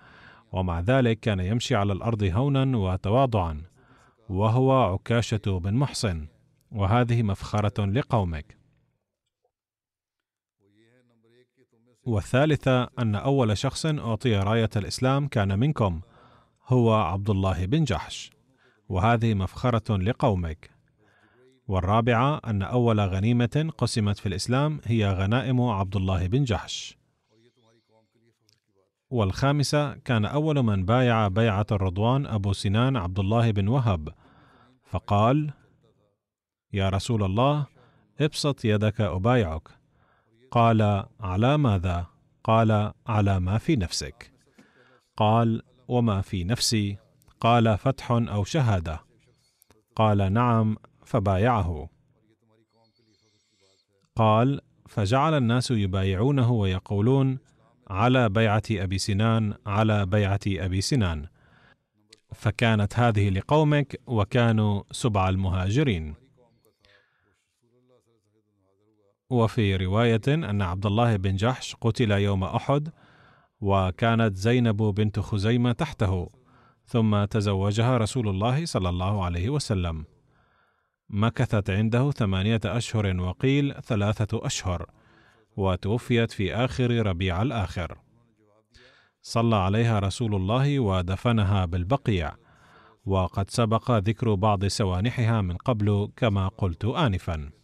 ومع 0.52 0.80
ذلك 0.80 1.20
كان 1.20 1.40
يمشي 1.40 1.74
على 1.74 1.92
الأرض 1.92 2.22
هونا 2.22 2.76
وتواضعا 2.76 3.62
وهو 4.28 4.72
عكاشة 4.72 5.58
بن 5.58 5.74
محصن. 5.74 6.26
وهذه 6.72 7.22
مفخرة 7.22 7.84
لقومك. 7.84 8.58
والثالثة 12.04 12.90
أن 12.98 13.14
أول 13.14 13.58
شخص 13.58 13.87
أعطي 13.87 14.37
راية 14.37 14.70
الإسلام 14.76 15.28
كان 15.28 15.58
منكم. 15.58 16.00
هو 16.68 16.94
عبد 16.94 17.31
الله 17.31 17.66
بن 17.66 17.85
جحش. 17.85 18.31
وهذه 18.88 19.35
مفخرة 19.35 19.96
لقومك. 19.96 20.70
والرابعة 21.68 22.40
أن 22.46 22.62
أول 22.62 23.00
غنيمة 23.00 23.72
قسمت 23.78 24.18
في 24.18 24.26
الإسلام 24.26 24.81
هي 24.85 25.12
غنائم 25.12 25.61
عبد 25.61 25.96
الله 25.96 26.26
بن 26.26 26.44
جحش. 26.44 26.98
والخامسة 29.11 29.94
كان 29.94 30.24
أول 30.24 30.62
من 30.62 30.85
بايع 30.85 31.28
بيعة 31.28 31.66
الرضوان 31.72 32.26
أبو 32.26 32.52
سنان 32.52 32.96
عبد 32.96 33.18
الله 33.18 33.50
بن 33.50 33.68
وهب. 33.68 34.14
فقال 34.85 35.50
يا 36.72 36.88
رسول 36.88 37.24
الله 37.24 37.66
ابسط 38.20 38.64
يدك 38.64 39.00
أبايعك. 39.00 39.68
قال 40.50 41.04
على 41.20 41.59
ماذا؟ 41.59 42.07
قال 42.44 42.92
على 43.07 43.40
ما 43.40 43.59
في 43.59 43.76
نفسك. 43.76 44.33
قال 45.16 45.62
وما 45.88 46.20
في 46.20 46.44
نفسي 46.44 46.96
قال 47.40 47.79
فتح 47.79 48.11
أو 48.11 48.44
شهادة. 48.44 49.01
قال 49.96 50.33
نعم 50.33 50.77
فبايعه. 51.05 51.88
قال 54.16 54.61
فجعل 54.88 55.35
الناس 55.35 55.70
يبايعونه 55.70 56.53
ويقولون 56.53 57.38
على 57.90 58.29
بيعة 58.29 58.62
أبي 58.70 58.98
سنان 58.98 59.55
على 59.66 60.07
بيعة 60.07 60.40
أبي 60.46 60.81
سنان. 60.81 61.27
فكانت 62.35 62.98
هذه 62.98 63.31
لقومك 63.31 64.01
وكانوا 64.07 64.83
سبع 64.90 65.29
المهاجرين. 65.29 66.14
وفي 69.31 69.77
رواية 69.77 70.20
أن 70.29 70.62
عبد 70.62 70.87
الله 70.87 71.16
بن 71.16 71.37
جحش 71.37 71.74
قتل 71.81 72.11
يوم 72.11 72.44
أحد 72.44 72.92
وكانت 73.60 74.36
زينب 74.36 74.82
بنت 74.82 75.20
خزيمة 75.20 75.72
تحته 75.72 76.28
ثم 76.86 77.24
تزوجها 77.24 77.98
رسول 77.98 78.28
الله 78.28 78.64
صلى 78.64 78.88
الله 78.88 79.24
عليه 79.24 79.48
وسلم. 79.48 80.04
مكثت 81.10 81.70
عنده 81.70 82.10
ثمانية 82.10 82.60
أشهر 82.64 83.20
وقيل 83.20 83.74
ثلاثة 83.82 84.46
أشهر 84.46 84.90
وتوفيت 85.56 86.32
في 86.32 86.54
آخر 86.54 87.06
ربيع 87.06 87.42
الآخر. 87.42 87.98
صلى 89.22 89.56
عليها 89.56 89.98
رسول 89.98 90.34
الله 90.34 90.80
ودفنها 90.80 91.64
بالبقيع 91.64 92.34
وقد 93.06 93.50
سبق 93.50 93.90
ذكر 93.90 94.34
بعض 94.34 94.66
سوانحها 94.66 95.40
من 95.40 95.56
قبل 95.56 96.08
كما 96.16 96.48
قلت 96.48 96.84
انفا. 96.84 97.57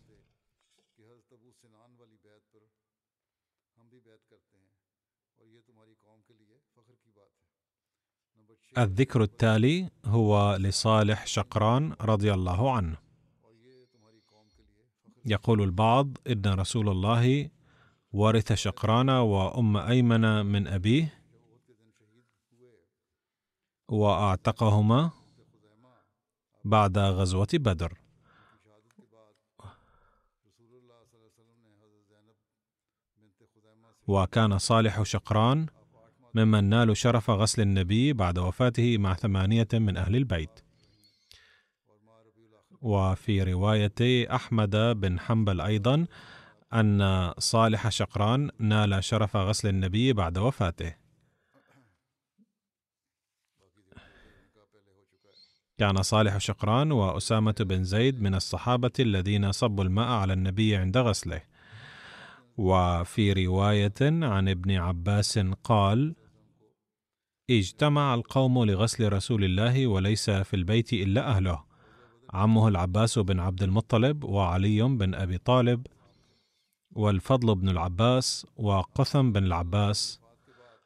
الذكر 8.79 9.23
التالي 9.23 9.91
هو 10.05 10.57
لصالح 10.57 11.27
شقران 11.27 11.93
رضي 12.01 12.35
الله 12.35 12.73
عنه. 12.77 12.97
يقول 15.27 15.63
البعض 15.63 16.17
إن 16.27 16.47
رسول 16.47 16.89
الله 16.89 17.51
ورث 18.13 18.53
شقران 18.53 19.09
وأم 19.11 19.77
أيمن 19.77 20.47
من 20.47 20.67
أبيه 20.67 21.21
وأعتقهما 23.89 25.11
بعد 26.65 26.99
غزوة 26.99 27.49
بدر. 27.55 27.99
وكان 34.07 34.59
صالح 34.59 35.03
شقران 35.03 35.67
ممن 36.35 36.65
نالوا 36.65 36.95
شرف 36.95 37.31
غسل 37.31 37.63
النبي 37.63 38.13
بعد 38.13 38.39
وفاته 38.39 38.99
مع 38.99 39.15
ثمانية 39.15 39.69
من 39.73 39.97
أهل 39.97 40.17
البيت. 40.17 40.61
وفي 42.83 43.43
رواية 43.43 44.35
أحمد 44.35 44.77
بن 44.77 45.21
حنبل 45.21 45.61
أيضا 45.61 46.07
أن 46.75 47.33
صالح 47.39 47.89
شقران 47.89 48.51
نال 48.59 49.05
شرف 49.05 49.37
غسل 49.37 49.69
النبي 49.69 50.13
بعد 50.13 50.39
وفاته. 50.39 50.95
كان 55.79 56.03
صالح 56.03 56.39
شقران 56.39 56.93
وأسامة 56.93 57.55
بن 57.61 57.85
زيد 57.85 58.23
من 58.23 58.35
الصحابة 58.35 58.93
الذين 59.01 59.53
صبوا 59.53 59.85
الماء 59.85 60.09
على 60.09 60.33
النبي 60.33 60.77
عند 60.77 60.97
غسله. 60.97 61.43
وفي 62.57 63.33
رواية 63.47 64.01
عن 64.03 64.49
ابن 64.49 64.71
عباس 64.71 65.39
قال 65.39 66.15
اجتمع 67.51 68.15
القوم 68.15 68.65
لغسل 68.65 69.13
رسول 69.13 69.45
الله 69.45 69.87
وليس 69.87 70.31
في 70.31 70.57
البيت 70.57 70.93
إلا 70.93 71.29
أهله. 71.29 71.65
عمه 72.33 72.69
العباس 72.69 73.19
بن 73.19 73.41
عبد 73.41 73.63
المطلب 73.63 74.25
وعلي 74.25 74.83
بن 74.83 75.15
أبي 75.15 75.39
طالب 75.39 75.87
والفضل 76.93 77.55
بن 77.55 77.69
العباس 77.69 78.47
وقثم 78.57 79.33
بن 79.33 79.45
العباس 79.45 80.21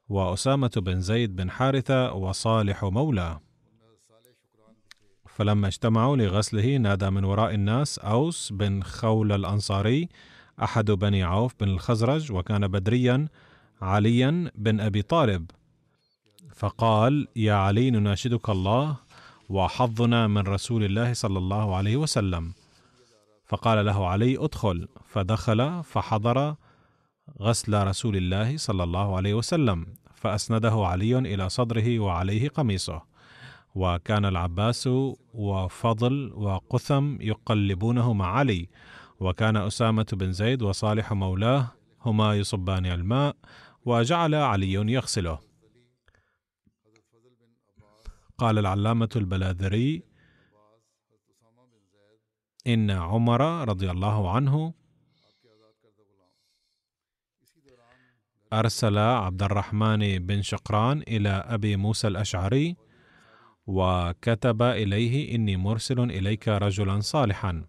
وأسامة 0.08 0.70
بن 0.76 1.00
زيد 1.00 1.36
بن 1.36 1.50
حارثة 1.50 2.12
وصالح 2.12 2.84
مولاه 2.84 3.40
فلما 5.26 5.66
اجتمعوا 5.66 6.16
لغسله 6.16 6.76
نادى 6.76 7.10
من 7.10 7.24
وراء 7.24 7.54
الناس 7.54 7.98
أوس 7.98 8.52
بن 8.52 8.82
خول 8.82 9.32
الأنصاري 9.32 10.08
أحد 10.62 10.90
بني 10.90 11.22
عوف 11.22 11.54
بن 11.60 11.68
الخزرج 11.68 12.32
وكان 12.32 12.68
بدريا 12.68 13.28
عليا 13.82 14.50
بن 14.54 14.80
أبي 14.80 15.02
طالب. 15.02 15.50
فقال 16.58 17.28
يا 17.36 17.54
علي 17.54 17.90
نناشدك 17.90 18.50
الله 18.50 18.96
وحظنا 19.48 20.26
من 20.26 20.38
رسول 20.38 20.84
الله 20.84 21.12
صلى 21.12 21.38
الله 21.38 21.76
عليه 21.76 21.96
وسلم. 21.96 22.52
فقال 23.46 23.86
له 23.86 24.06
علي 24.06 24.44
ادخل. 24.44 24.88
فدخل 25.06 25.82
فحضر 25.82 26.54
غسل 27.40 27.86
رسول 27.86 28.16
الله 28.16 28.56
صلى 28.56 28.84
الله 28.84 29.16
عليه 29.16 29.34
وسلم 29.34 29.86
فأسنده 30.14 30.74
علي 30.86 31.18
إلى 31.18 31.48
صدره 31.48 31.98
وعليه 31.98 32.48
قميصه. 32.48 33.02
وكان 33.74 34.24
العباس 34.24 34.88
وفضل 35.34 36.32
وقثم 36.34 37.20
يقلبونه 37.20 38.12
مع 38.12 38.26
علي. 38.26 38.68
وكان 39.20 39.56
أسامة 39.56 40.06
بن 40.12 40.32
زيد 40.32 40.62
وصالح 40.62 41.12
مولاه 41.12 41.66
هما 42.06 42.34
يصبان 42.34 42.86
الماء 42.86 43.36
وجعل 43.84 44.34
علي 44.34 44.72
يغسله. 44.72 45.47
قال 48.38 48.59
العلامة 48.59 49.09
البلاذري 49.16 50.03
إن 52.66 52.90
عمر 52.90 53.68
رضي 53.68 53.90
الله 53.90 54.31
عنه 54.31 54.74
أرسل 58.53 58.98
عبد 58.98 59.42
الرحمن 59.42 60.18
بن 60.18 60.42
شقران 60.42 61.03
إلى 61.09 61.29
أبي 61.29 61.77
موسى 61.77 62.09
الأشعري 62.09 62.77
وكتب 63.66 64.62
إليه 64.62 65.35
إني 65.35 65.57
مرسل 65.57 66.01
إليك 66.01 66.48
رجلا 66.48 67.01
صالحا. 67.01 67.64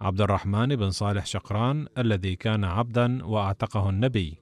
عبد 0.00 0.20
الرحمن 0.20 0.76
بن 0.76 0.90
صالح 0.90 1.26
شقران 1.26 1.86
الذي 1.98 2.36
كان 2.36 2.64
عبدا 2.64 3.24
وأعتقه 3.24 3.90
النبي. 3.90 4.38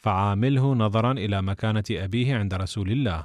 فعامله 0.00 0.74
نظرا 0.74 1.12
إلى 1.12 1.42
مكانة 1.42 1.84
أبيه 1.90 2.36
عند 2.36 2.54
رسول 2.54 2.92
الله. 2.92 3.24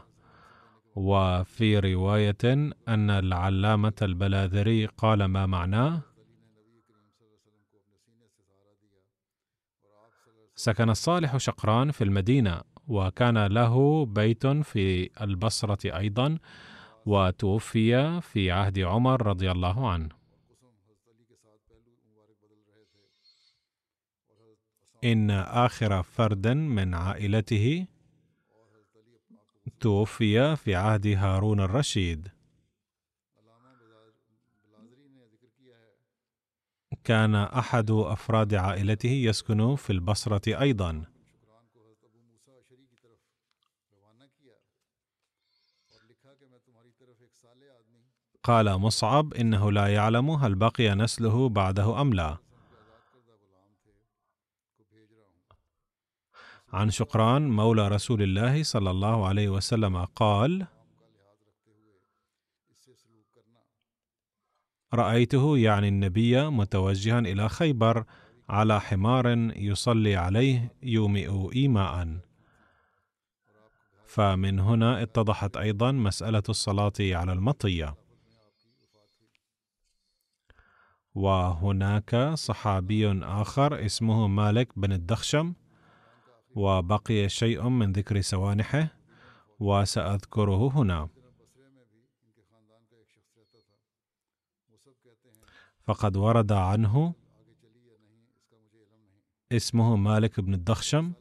وفي 0.96 1.80
رواية 1.80 2.44
أن 2.88 3.10
العلامة 3.10 3.94
البلاذري 4.02 4.86
قال 4.86 5.26
ما 5.26 5.46
معناه؟ 5.46 6.02
سكن 10.56 10.90
الصالح 10.90 11.38
شقران 11.38 11.92
في 11.92 12.04
المدينة 12.04 12.62
وكان 12.88 13.46
له 13.46 14.06
بيت 14.06 14.48
في 14.48 15.10
البصرة 15.22 15.98
أيضا 15.98 16.38
وتوفي 17.06 18.22
في 18.22 18.52
عهد 18.52 18.80
عمر 18.80 19.28
رضي 19.28 19.52
الله 19.52 19.90
عنه. 19.90 20.25
إن 25.04 25.32
آخر 25.32 26.04
فرد 26.04 26.48
من 26.48 26.94
عائلته 26.94 27.88
توفي 29.80 30.56
في 30.56 30.76
عهد 30.76 31.08
هارون 31.08 31.60
الرشيد. 31.60 32.28
كان 37.04 37.36
أحد 37.36 37.92
أفراد 37.92 38.54
عائلته 38.54 39.10
يسكن 39.10 39.76
في 39.76 39.90
البصرة 39.90 40.62
أيضا. 40.62 41.06
قال 48.44 48.78
مصعب 48.78 49.34
إنه 49.34 49.72
لا 49.72 49.88
يعلم 49.94 50.30
هل 50.30 50.56
بقي 50.56 50.96
نسله 50.96 51.50
بعده 51.50 52.02
أم 52.02 52.14
لا. 52.14 52.45
عن 56.76 56.90
شقران 56.90 57.50
مولى 57.50 57.88
رسول 57.88 58.22
الله 58.22 58.64
صلى 58.64 58.92
الله 58.92 59.28
عليه 59.28 59.50
وسلم 59.50 60.06
قال 60.06 60.68
رأيته 64.94 65.58
يعني 65.58 65.88
النبي 65.88 66.50
متوجها 66.50 67.20
إلى 67.20 67.50
خيبر 67.50 68.06
على 68.50 68.82
حمار 68.82 69.28
يصلي 69.56 70.16
عليه 70.16 70.76
يومئ 70.84 71.54
ايماء. 71.56 72.20
فمن 74.06 74.60
هنا 74.60 75.02
اتضحت 75.02 75.58
أيضا 75.58 75.92
مسألة 75.92 76.44
الصلاة 76.50 76.94
على 77.00 77.34
المطية. 77.34 77.96
وهناك 81.14 82.34
صحابي 82.34 83.24
آخر 83.24 83.86
اسمه 83.86 84.28
مالك 84.28 84.80
بن 84.80 84.94
الدخشم 84.94 85.54
وبقي 86.56 87.30
شيء 87.30 87.70
من 87.70 87.92
ذكر 87.92 88.22
سوانحه 88.22 88.88
وسأذكره 89.60 90.72
هنا. 90.72 91.10
فقد 95.84 96.18
ورد 96.18 96.52
عنه 96.52 97.14
اسمه 99.52 99.96
مالك 99.96 100.40
بن 100.40 100.54
الدخشم 100.54 101.14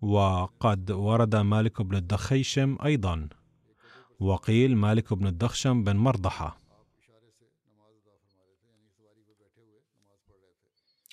وقد 0.00 0.90
ورد 0.90 1.36
مالك 1.36 1.82
بن 1.82 1.96
الدخيشم 1.96 2.78
أيضا 2.84 3.28
وقيل 4.20 4.76
مالك 4.76 5.14
بن 5.14 5.26
الدخشم 5.26 5.84
بن 5.84 5.96
مرضحة. 5.96 6.59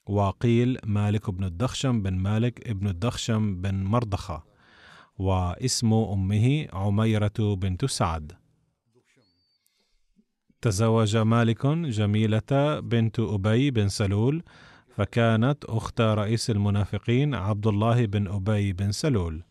وقيل 0.08 0.78
مالك 0.84 1.30
بن 1.30 1.44
الدخشم 1.44 2.02
بن 2.02 2.14
مالك 2.14 2.72
بن 2.72 2.88
الدخشم 2.88 3.62
بن 3.62 3.84
مرضخة 3.84 4.44
واسم 5.18 5.94
أمه 5.94 6.68
عميرة 6.74 7.56
بنت 7.56 7.86
سعد. 7.86 8.32
تزوج 10.62 11.18
مالك 11.18 11.68
جميلة 11.68 12.80
بنت 12.80 13.20
أبي 13.20 13.72
بن 13.72 13.88
سلول 13.88 14.44
فكانت 14.96 15.66
أخت 15.66 16.02
رئيس 16.02 16.50
المنافقين 16.50 17.36
عبد 17.36 17.68
الله 17.68 18.06
بن 18.06 18.28
أبي 18.28 18.74
بن 18.74 18.92
سلول. 18.92 19.44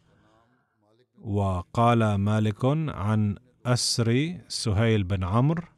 وقال 1.19 2.15
مالك 2.15 2.65
عن 2.89 3.37
أسر 3.67 4.39
سهيل 4.49 5.05
بن 5.05 5.25
عمرو 5.25 5.76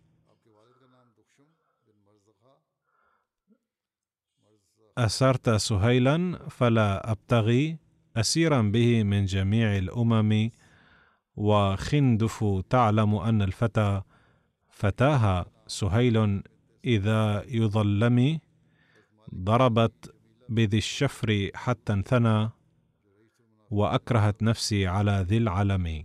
أسرت 4.99 5.51
سهيلا 5.51 6.49
فلا 6.51 7.11
أبتغي 7.11 7.79
أسيرا 8.17 8.63
به 8.63 9.03
من 9.03 9.25
جميع 9.25 9.77
الأمم. 9.77 10.51
وخندف 11.37 12.45
تعلم 12.71 13.15
أن 13.15 13.43
الفتى 13.43 14.03
فتاها 14.71 15.47
سهيل 15.67 16.43
إذا 16.85 17.45
يظلم 17.49 18.41
ضربت 19.35 20.15
بذي 20.49 20.79
الشفر 20.79 21.51
حتى 21.55 21.93
انثنى 21.93 22.51
وأكرهت 23.71 24.43
نفسي 24.43 24.87
على 24.87 25.25
ذي 25.29 25.37
العلم. 25.37 26.05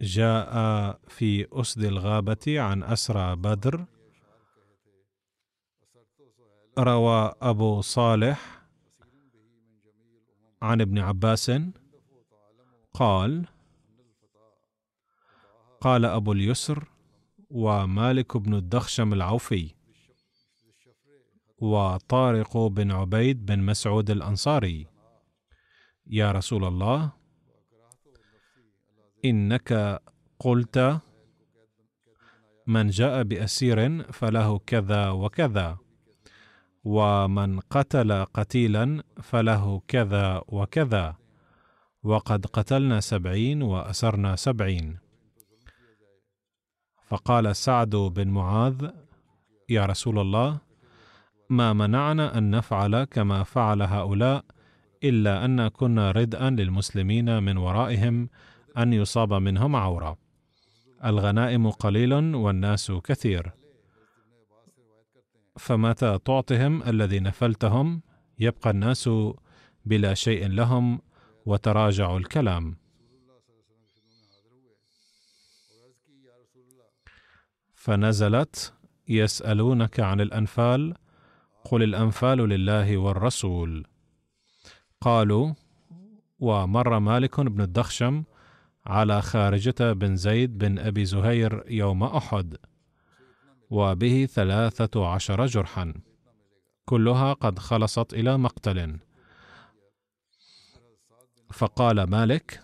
جاء 0.00 0.52
في 1.08 1.46
أسد 1.52 1.84
الغابة 1.84 2.60
عن 2.60 2.82
أسرى 2.82 3.36
بدر 3.36 3.86
روى 6.78 7.32
أبو 7.42 7.80
صالح 7.80 8.62
عن 10.62 10.80
ابن 10.80 10.98
عباس 10.98 11.52
قال 12.92 13.46
قال 15.80 16.04
أبو 16.04 16.32
اليسر 16.32 16.88
ومالك 17.50 18.36
بن 18.36 18.54
الدخشم 18.54 19.12
العوفي 19.12 19.74
وطارق 21.58 22.56
بن 22.56 22.90
عبيد 22.90 23.46
بن 23.46 23.58
مسعود 23.58 24.10
الأنصاري. 24.10 24.86
يا 26.06 26.32
رسول 26.32 26.64
الله 26.64 27.12
إنك 29.24 30.00
قلت 30.38 31.00
من 32.66 32.88
جاء 32.88 33.22
بأسير 33.22 34.12
فله 34.12 34.58
كذا 34.58 35.10
وكذا. 35.10 35.78
ومن 36.84 37.60
قتل 37.60 38.24
قتيلا 38.24 39.02
فله 39.22 39.82
كذا 39.88 40.42
وكذا. 40.48 41.16
وقد 42.02 42.46
قتلنا 42.46 43.00
سبعين 43.00 43.62
وأسرنا 43.62 44.36
سبعين. 44.36 44.98
فقال 47.08 47.56
سعد 47.56 47.90
بن 47.90 48.28
معاذ 48.28 48.90
يا 49.68 49.86
رسول 49.86 50.18
الله 50.18 50.58
ما 51.50 51.72
منعنا 51.72 52.38
أن 52.38 52.50
نفعل 52.50 53.04
كما 53.04 53.42
فعل 53.42 53.82
هؤلاء 53.82 54.44
إلا 55.04 55.44
أن 55.44 55.68
كنا 55.68 56.10
ردءا 56.10 56.50
للمسلمين 56.50 57.42
من 57.42 57.56
ورائهم 57.56 58.28
أن 58.78 58.92
يصاب 58.92 59.32
منهم 59.32 59.76
عورة. 59.76 60.18
الغنائم 61.04 61.70
قليل 61.70 62.34
والناس 62.34 62.92
كثير. 62.92 63.59
فمتى 65.60 66.18
تعطهم 66.24 66.82
الذي 66.82 67.20
نفلتهم 67.20 68.02
يبقى 68.38 68.70
الناس 68.70 69.10
بلا 69.84 70.14
شيء 70.14 70.48
لهم 70.48 71.00
وتراجع 71.46 72.16
الكلام. 72.16 72.76
فنزلت 77.74 78.74
يسألونك 79.08 80.00
عن 80.00 80.20
الأنفال 80.20 80.94
قل 81.64 81.82
الأنفال 81.82 82.38
لله 82.38 82.96
والرسول. 82.96 83.86
قالوا 85.00 85.54
ومر 86.38 86.98
مالك 86.98 87.40
بن 87.40 87.60
الدخشم 87.60 88.24
على 88.86 89.22
خارجة 89.22 89.92
بن 89.92 90.16
زيد 90.16 90.58
بن 90.58 90.78
أبي 90.78 91.04
زهير 91.04 91.64
يوم 91.68 92.04
أحد. 92.04 92.56
وبه 93.70 94.26
ثلاثة 94.26 95.06
عشر 95.06 95.46
جرحا. 95.46 95.94
كلها 96.84 97.32
قد 97.32 97.58
خلصت 97.58 98.14
إلى 98.14 98.38
مقتل. 98.38 98.98
فقال 101.52 102.02
مالك 102.02 102.62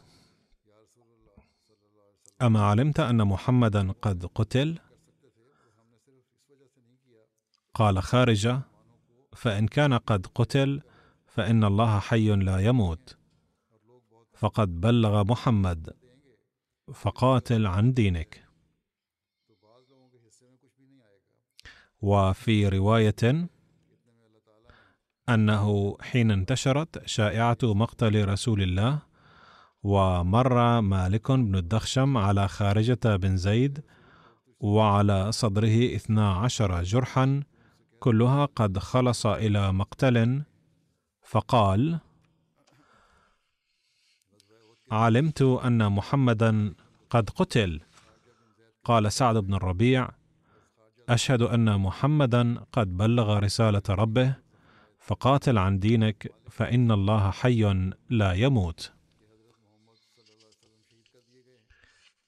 أما 2.43 2.61
علمت 2.61 3.01
أن 3.01 3.27
محمدا 3.27 3.93
قد 3.93 4.27
قتل؟ 4.27 4.79
قال 7.75 8.03
خارجة 8.03 8.61
فإن 9.33 9.67
كان 9.69 9.95
قد 9.95 10.27
قتل 10.27 10.83
فإن 11.27 11.65
الله 11.65 11.99
حي 11.99 12.29
لا 12.29 12.59
يموت. 12.59 13.17
فقد 14.35 14.81
بلغ 14.81 15.25
محمد 15.25 15.97
فقاتل 16.95 17.67
عن 17.67 17.93
دينك. 17.93 18.46
وفي 22.01 22.69
رواية 22.69 23.49
أنه 25.29 25.97
حين 26.01 26.31
انتشرت 26.31 27.07
شائعة 27.07 27.59
مقتل 27.63 28.29
رسول 28.29 28.63
الله 28.63 29.03
ومر 29.83 30.81
مالك 30.81 31.31
بن 31.31 31.57
الدخشم 31.57 32.17
على 32.17 32.49
خارجة 32.49 33.17
بن 33.17 33.37
زيد 33.37 33.85
وعلى 34.61 35.33
صدره 35.33 35.95
اثنا 35.97 36.33
عشر 36.33 36.83
جرحا 36.83 37.43
كلها 37.99 38.45
قد 38.45 38.79
خلص 38.79 39.27
إلى 39.27 39.73
مقتل. 39.73 40.43
فقال 41.23 41.99
علمت 44.91 45.43
أن 45.43 45.93
محمدا 45.93 46.75
قد 47.11 47.31
قتل. 47.31 47.81
قال 48.85 49.13
سعد 49.13 49.37
بن 49.37 49.55
الربيع 49.55 50.11
أشهد 51.09 51.43
أن 51.43 51.81
محمدا 51.81 52.65
قد 52.73 52.97
بلغ 52.97 53.39
رسالة 53.39 53.83
ربه 53.91 54.35
فقاتل 54.99 55.59
عن 55.59 55.79
دينك 55.79 56.33
فإن 56.51 56.91
الله 56.91 57.31
حي 57.31 57.93
لا 58.11 58.33
يموت. 58.33 58.93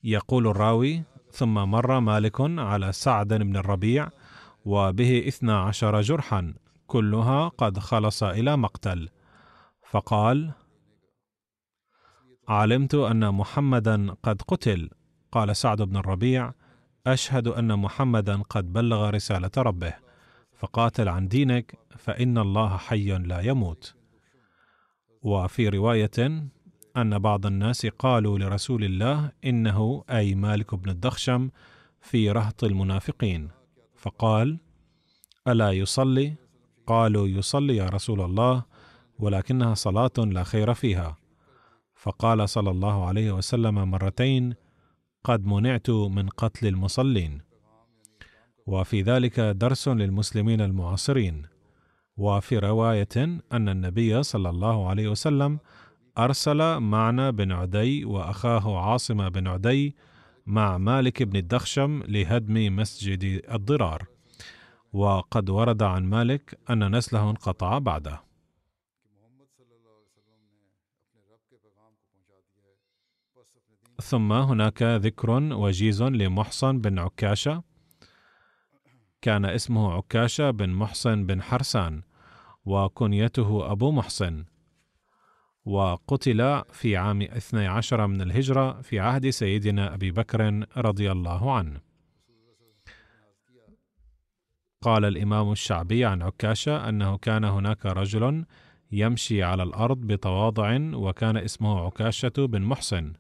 يقول 0.02 0.46
الراوي 0.46 1.04
ثم 1.30 1.54
مر 1.54 2.00
مالك 2.00 2.40
على 2.40 2.92
سعد 2.92 3.28
بن 3.34 3.56
الربيع 3.56 4.08
وبه 4.64 5.24
اثنا 5.28 5.60
عشر 5.60 6.00
جرحا 6.00 6.54
كلها 6.86 7.48
قد 7.48 7.78
خلص 7.78 8.22
إلى 8.22 8.56
مقتل. 8.56 9.08
فقال 9.90 10.52
علمت 12.48 12.94
أن 12.94 13.34
محمدا 13.34 14.12
قد 14.22 14.42
قتل. 14.42 14.90
قال 15.32 15.56
سعد 15.56 15.82
بن 15.82 15.96
الربيع 15.96 16.52
أشهد 17.06 17.48
أن 17.48 17.78
محمدا 17.78 18.42
قد 18.42 18.72
بلغ 18.72 19.10
رسالة 19.10 19.50
ربه 19.58 19.94
فقاتل 20.52 21.08
عن 21.08 21.28
دينك 21.28 21.78
فإن 21.96 22.38
الله 22.38 22.76
حي 22.76 23.18
لا 23.18 23.40
يموت. 23.40 23.94
وفي 25.22 25.68
رواية 25.68 26.48
أن 26.96 27.18
بعض 27.18 27.46
الناس 27.46 27.86
قالوا 27.86 28.38
لرسول 28.38 28.84
الله 28.84 29.32
إنه 29.44 30.04
أي 30.10 30.34
مالك 30.34 30.74
بن 30.74 30.90
الدخشم 30.90 31.50
في 32.00 32.30
رهط 32.30 32.64
المنافقين 32.64 33.48
فقال 33.96 34.58
ألا 35.48 35.72
يصلي؟ 35.72 36.34
قالوا 36.86 37.28
يصلي 37.28 37.76
يا 37.76 37.86
رسول 37.86 38.20
الله 38.20 38.64
ولكنها 39.18 39.74
صلاة 39.74 40.12
لا 40.18 40.44
خير 40.44 40.74
فيها. 40.74 41.16
فقال 41.94 42.48
صلى 42.48 42.70
الله 42.70 43.06
عليه 43.06 43.32
وسلم 43.32 43.90
مرتين 43.90 44.54
قد 45.24 45.46
منعت 45.46 45.90
من 45.90 46.28
قتل 46.28 46.66
المصلين. 46.66 47.40
وفي 48.66 49.02
ذلك 49.02 49.40
درس 49.40 49.88
للمسلمين 49.88 50.60
المعاصرين. 50.60 51.42
وفي 52.16 52.58
رواية 52.58 53.16
أن 53.52 53.68
النبي 53.68 54.22
صلى 54.22 54.50
الله 54.50 54.88
عليه 54.88 55.08
وسلم 55.08 55.58
أرسل 56.18 56.78
معنى 56.78 57.32
بن 57.32 57.52
عدي 57.52 58.04
وأخاه 58.04 58.78
عاصم 58.78 59.28
بن 59.28 59.46
عدي 59.46 59.96
مع 60.46 60.78
مالك 60.78 61.22
بن 61.22 61.36
الدخشم 61.36 62.02
لهدم 62.08 62.76
مسجد 62.76 63.42
الضرار. 63.52 64.06
وقد 64.92 65.50
ورد 65.50 65.82
عن 65.82 66.04
مالك 66.04 66.58
أن 66.70 66.96
نسله 66.96 67.30
انقطع 67.30 67.78
بعده. 67.78 68.27
ثم 74.02 74.32
هناك 74.32 74.82
ذكر 74.82 75.30
وجيز 75.30 76.02
لمحصن 76.02 76.78
بن 76.78 76.98
عكاشة. 76.98 77.62
كان 79.22 79.44
اسمه 79.44 79.92
عكاشة 79.92 80.50
بن 80.50 80.70
محصن 80.70 81.26
بن 81.26 81.42
حرسان 81.42 82.02
وكنيته 82.64 83.72
أبو 83.72 83.90
محصن. 83.92 84.44
وقتل 85.64 86.62
في 86.72 86.96
عام 86.96 87.22
12 87.22 88.06
من 88.06 88.20
الهجرة 88.20 88.80
في 88.80 89.00
عهد 89.00 89.30
سيدنا 89.30 89.94
أبي 89.94 90.10
بكر 90.10 90.66
رضي 90.76 91.12
الله 91.12 91.52
عنه. 91.52 91.80
قال 94.82 95.04
الإمام 95.04 95.52
الشعبي 95.52 96.04
عن 96.04 96.22
عكاشة 96.22 96.88
أنه 96.88 97.16
كان 97.18 97.44
هناك 97.44 97.86
رجل 97.86 98.44
يمشي 98.92 99.42
على 99.42 99.62
الأرض 99.62 99.98
بتواضع 99.98 100.78
وكان 100.94 101.36
اسمه 101.36 101.80
عكاشة 101.80 102.32
بن 102.38 102.62
محسن 102.62 103.12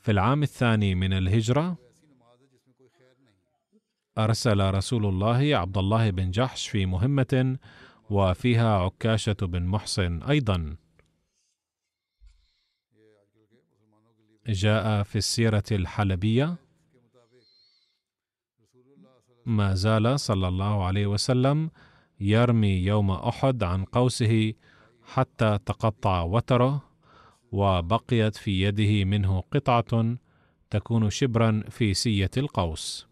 في 0.00 0.10
العام 0.10 0.42
الثاني 0.42 0.94
من 0.94 1.12
الهجرة 1.12 1.76
أرسل 4.18 4.74
رسول 4.74 5.06
الله 5.06 5.56
عبد 5.56 5.78
الله 5.78 6.10
بن 6.10 6.30
جحش 6.30 6.68
في 6.68 6.86
مهمة 6.86 7.58
وفيها 8.10 8.78
عكاشة 8.78 9.36
بن 9.42 9.62
محسن 9.62 10.22
أيضا. 10.22 10.76
جاء 14.46 15.02
في 15.02 15.16
السيرة 15.16 15.64
الحلبية. 15.72 16.56
ما 19.46 19.74
زال 19.74 20.20
صلى 20.20 20.48
الله 20.48 20.84
عليه 20.84 21.06
وسلم 21.06 21.70
يرمي 22.20 22.84
يوم 22.84 23.10
أحد 23.10 23.62
عن 23.62 23.84
قوسه 23.84 24.54
حتى 25.02 25.58
تقطع 25.66 26.22
وتره. 26.22 26.89
وبقيت 27.52 28.36
في 28.36 28.62
يده 28.62 29.04
منه 29.04 29.40
قطعة 29.40 30.16
تكون 30.70 31.10
شبرا 31.10 31.62
في 31.70 31.94
سية 31.94 32.30
القوس. 32.36 33.06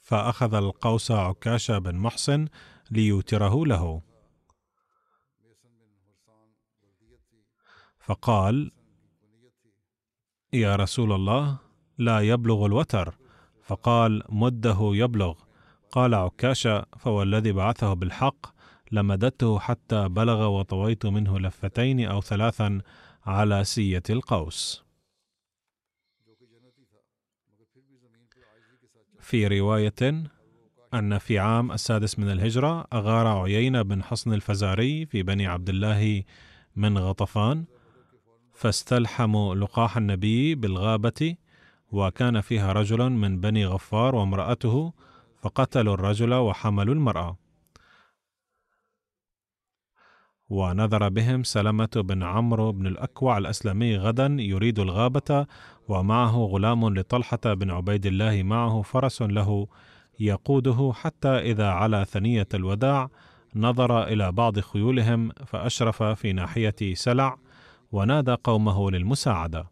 فأخذ 0.00 0.54
القوس 0.54 1.10
عكاشة 1.10 1.78
بن 1.78 1.94
محسن 1.94 2.48
ليوتره 2.90 3.66
له. 3.66 4.02
فقال 8.00 8.70
يا 10.52 10.76
رسول 10.76 11.12
الله 11.12 11.58
لا 11.98 12.20
يبلغ 12.20 12.66
الوتر. 12.66 13.18
فقال 13.62 14.22
مده 14.28 14.78
يبلغ. 14.80 15.34
قال 15.90 16.14
عكاشة 16.14 16.86
فوالذي 16.98 17.52
بعثه 17.52 17.94
بالحق 17.94 18.59
لمددته 18.92 19.58
حتى 19.58 20.08
بلغ 20.08 20.46
وطويت 20.46 21.06
منه 21.06 21.38
لفتين 21.38 22.06
أو 22.06 22.20
ثلاثا 22.20 22.80
على 23.26 23.64
سية 23.64 24.02
القوس. 24.10 24.84
في 29.20 29.46
رواية 29.46 30.24
أن 30.94 31.18
في 31.18 31.38
عام 31.38 31.72
السادس 31.72 32.18
من 32.18 32.30
الهجرة 32.30 32.86
أغار 32.92 33.26
عيينة 33.26 33.82
بن 33.82 34.02
حصن 34.02 34.32
الفزاري 34.32 35.06
في 35.06 35.22
بني 35.22 35.46
عبد 35.46 35.68
الله 35.68 36.22
من 36.76 36.98
غطفان 36.98 37.64
فاستلحموا 38.54 39.54
لقاح 39.54 39.96
النبي 39.96 40.54
بالغابة 40.54 41.36
وكان 41.92 42.40
فيها 42.40 42.72
رجل 42.72 43.10
من 43.10 43.40
بني 43.40 43.66
غفار 43.66 44.14
وامرأته 44.14 44.92
فقتلوا 45.38 45.94
الرجل 45.94 46.34
وحملوا 46.34 46.94
المرأة. 46.94 47.36
ونذر 50.50 51.08
بهم 51.08 51.42
سلمة 51.42 51.88
بن 51.96 52.22
عمرو 52.22 52.72
بن 52.72 52.86
الأكوع 52.86 53.38
الأسلمي 53.38 53.96
غدا 53.96 54.36
يريد 54.38 54.78
الغابة 54.78 55.46
ومعه 55.88 56.36
غلام 56.36 56.94
لطلحة 56.94 57.40
بن 57.44 57.70
عبيد 57.70 58.06
الله 58.06 58.42
معه 58.42 58.82
فرس 58.82 59.22
له 59.22 59.66
يقوده 60.20 60.92
حتى 60.94 61.28
إذا 61.28 61.68
على 61.68 62.04
ثنية 62.04 62.48
الوداع 62.54 63.10
نظر 63.56 64.02
إلى 64.02 64.32
بعض 64.32 64.60
خيولهم 64.60 65.30
فأشرف 65.46 66.02
في 66.02 66.32
ناحية 66.32 66.94
سلع 66.94 67.38
ونادى 67.92 68.36
قومه 68.44 68.90
للمساعدة. 68.90 69.70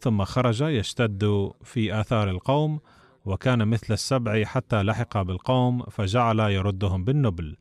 ثم 0.00 0.24
خرج 0.24 0.60
يشتد 0.60 1.50
في 1.64 2.00
آثار 2.00 2.30
القوم 2.30 2.80
وكان 3.24 3.68
مثل 3.68 3.94
السبع 3.94 4.44
حتى 4.44 4.82
لحق 4.82 5.22
بالقوم 5.22 5.82
فجعل 5.82 6.40
يردهم 6.40 7.04
بالنبل. 7.04 7.56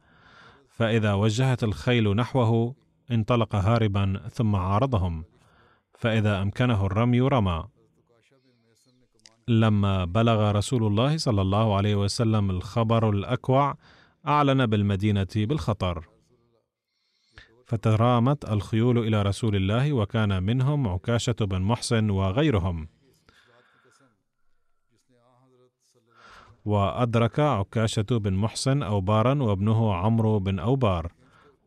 فإذا 0.73 1.13
وجهت 1.13 1.63
الخيل 1.63 2.15
نحوه 2.15 2.75
انطلق 3.11 3.55
هاربا 3.55 4.21
ثم 4.31 4.55
عارضهم. 4.55 5.23
فإذا 5.97 6.41
أمكنه 6.41 6.85
الرمي 6.85 7.21
رمى. 7.21 7.63
لما 9.47 10.05
بلغ 10.05 10.51
رسول 10.51 10.87
الله 10.87 11.17
صلى 11.17 11.41
الله 11.41 11.75
عليه 11.75 11.95
وسلم 11.95 12.49
الخبر 12.49 13.09
الأكوع 13.09 13.77
أعلن 14.27 14.65
بالمدينة 14.65 15.27
بالخطر. 15.35 16.07
فترامت 17.65 18.49
الخيول 18.49 18.97
إلى 18.97 19.21
رسول 19.21 19.55
الله 19.55 19.93
وكان 19.93 20.43
منهم 20.43 20.87
عكاشة 20.87 21.35
بن 21.41 21.61
محسن 21.61 22.09
وغيرهم. 22.09 22.87
وأدرك 26.65 27.39
عكاشة 27.39 28.05
بن 28.11 28.33
محسن 28.33 28.83
أوبارا 28.83 29.43
وابنه 29.43 29.93
عمرو 29.93 30.39
بن 30.39 30.59
أوبار 30.59 31.11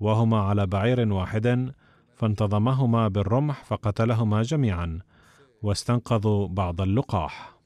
وهما 0.00 0.40
على 0.40 0.66
بعير 0.66 1.12
واحد 1.12 1.72
فانتظمهما 2.14 3.08
بالرمح 3.08 3.64
فقتلهما 3.64 4.42
جميعا 4.42 5.00
واستنقذوا 5.62 6.48
بعض 6.48 6.80
اللقاح. 6.80 7.56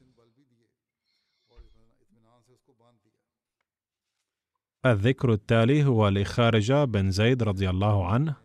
الذكر 4.85 5.33
التالي 5.33 5.85
هو 5.85 6.09
لخارجة 6.09 6.85
بن 6.85 7.11
زيد 7.11 7.43
رضي 7.43 7.69
الله 7.69 8.07
عنه. 8.07 8.35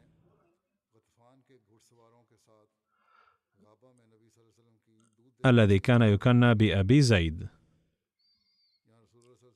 الذي 5.46 5.78
كان 5.78 6.02
يكنى 6.02 6.54
بأبي 6.54 7.02
زيد. 7.02 7.55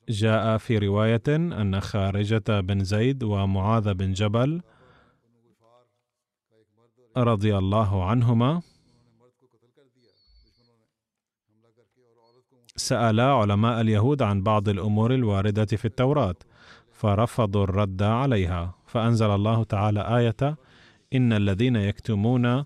جاء 0.08 0.58
في 0.58 0.78
رواية 0.78 1.22
أن 1.28 1.80
خارجة 1.80 2.60
بن 2.60 2.84
زيد 2.84 3.22
ومعاذ 3.22 3.94
بن 3.94 4.12
جبل 4.12 4.60
رضي 7.16 7.58
الله 7.58 8.04
عنهما 8.04 8.62
سألا 12.76 13.24
علماء 13.24 13.80
اليهود 13.80 14.22
عن 14.22 14.42
بعض 14.42 14.68
الأمور 14.68 15.14
الواردة 15.14 15.64
في 15.64 15.84
التوراة 15.84 16.34
فرفضوا 16.92 17.64
الرد 17.64 18.02
عليها 18.02 18.74
فأنزل 18.86 19.30
الله 19.30 19.64
تعالى 19.64 20.18
آية 20.18 20.56
إن 21.14 21.32
الذين 21.32 21.76
يكتمون 21.76 22.64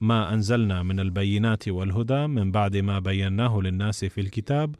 ما 0.00 0.34
أنزلنا 0.34 0.82
من 0.82 1.00
البينات 1.00 1.68
والهدى 1.68 2.26
من 2.26 2.50
بعد 2.50 2.76
ما 2.76 2.98
بيناه 2.98 3.60
للناس 3.60 4.04
في 4.04 4.20
الكتاب 4.20 4.74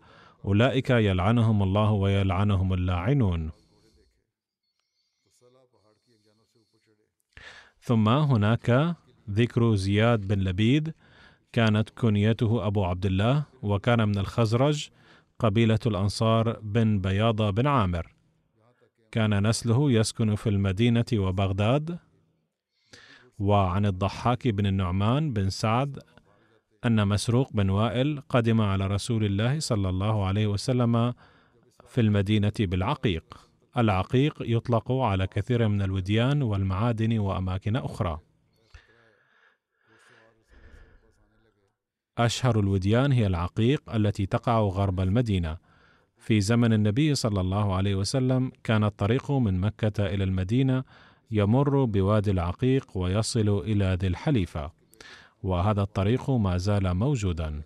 أولئك 0.45 0.91
يلعنهم 0.91 1.63
الله 1.63 1.93
ويلعنهم 1.93 2.73
اللاعنون. 2.73 3.51
ثم 7.81 8.09
هناك 8.09 8.97
ذكر 9.31 9.75
زياد 9.75 10.29
بن 10.29 10.39
لبيد 10.39 10.95
كانت 11.53 11.91
كنيته 11.91 12.67
أبو 12.67 12.85
عبد 12.85 13.07
الله 13.07 13.45
وكان 13.63 14.09
من 14.09 14.19
الخزرج 14.19 14.89
قبيلة 15.39 15.79
الأنصار 15.87 16.61
بن 16.61 17.01
بياضة 17.01 17.51
بن 17.51 17.67
عامر. 17.67 18.15
كان 19.13 19.47
نسله 19.47 19.93
يسكن 19.93 20.35
في 20.35 20.49
المدينة 20.49 21.05
وبغداد. 21.15 21.99
وعن 23.39 23.87
الضحاك 23.87 24.49
بن 24.49 24.67
النعمان 24.67 25.33
بن 25.33 25.51
سعد 25.51 25.99
أن 26.87 27.09
مسروق 27.09 27.53
بن 27.53 27.71
وائل 27.71 28.23
قدم 28.29 28.61
على 28.61 28.87
رسول 28.87 29.25
الله 29.25 29.61
صلى 29.61 29.89
الله 29.89 30.27
عليه 30.27 30.47
وسلم 30.47 31.15
في 31.87 32.01
المدينة 32.01 32.53
بالعقيق. 32.61 33.25
العقيق 33.77 34.35
يطلق 34.41 34.93
على 34.93 35.27
كثير 35.27 35.69
من 35.69 35.83
الوديان 35.83 36.43
والمعادن 36.43 37.19
وأماكن 37.19 37.77
أخرى. 37.77 38.21
أشهر 42.19 42.61
الوديان 42.61 43.13
هي 43.13 43.27
العقيق 43.27 43.95
التي 43.95 44.27
تقع 44.27 44.61
غرب 44.61 45.01
المدينة، 45.01 45.57
في 46.19 46.41
زمن 46.41 46.73
النبي 46.73 47.15
صلى 47.15 47.41
الله 47.41 47.75
عليه 47.75 47.95
وسلم 47.95 48.53
كان 48.65 48.85
الطريق 48.85 49.31
من 49.31 49.61
مكة 49.61 50.07
إلى 50.07 50.25
المدينة 50.25 50.85
يمر 51.31 51.85
بوادي 51.85 52.31
العقيق 52.31 52.99
ويصل 52.99 53.49
إلى 53.49 53.99
ذي 54.01 54.07
الحليفة 54.07 54.84
وهذا 55.45 55.83
الطريق 55.83 56.31
ما 56.31 56.57
زال 56.59 56.95
موجودا. 56.95 57.63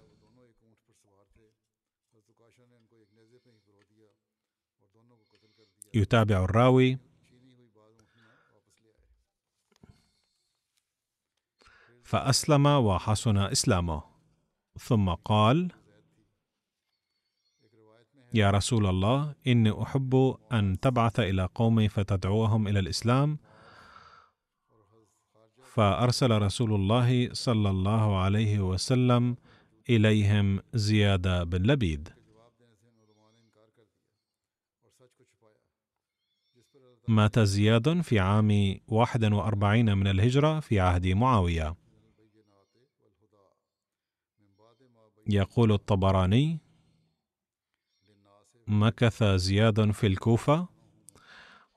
يتابع 5.94 6.44
الراوي. 6.44 6.98
فأسلم 12.02 12.66
وحسن 12.66 13.36
إسلامه. 13.36 14.02
ثم 14.78 15.10
قال 15.10 15.72
يا 18.34 18.50
رسول 18.50 18.86
الله 18.86 19.34
إني 19.46 19.82
أحب 19.82 20.38
أن 20.52 20.80
تبعث 20.80 21.20
إلى 21.20 21.48
قومي 21.54 21.88
فتدعوهم 21.88 22.68
إلى 22.68 22.78
الإسلام 22.78 23.38
فأرسل 25.78 26.30
رسول 26.42 26.74
الله 26.74 27.34
صلى 27.34 27.70
الله 27.70 28.18
عليه 28.18 28.60
وسلم 28.60 29.36
إليهم 29.90 30.60
زياد 30.74 31.48
بن 31.50 31.62
لبيد. 31.70 32.08
مات 37.08 37.38
زياد 37.38 38.00
في 38.00 38.18
عام 38.18 38.80
41 38.88 39.98
من 39.98 40.06
الهجرة 40.06 40.60
في 40.60 40.80
عهد 40.80 41.06
معاوية. 41.06 41.74
يقول 45.26 45.72
الطبراني 45.72 46.58
مكث 48.66 49.24
زياد 49.24 49.90
في 49.90 50.06
الكوفة 50.06 50.77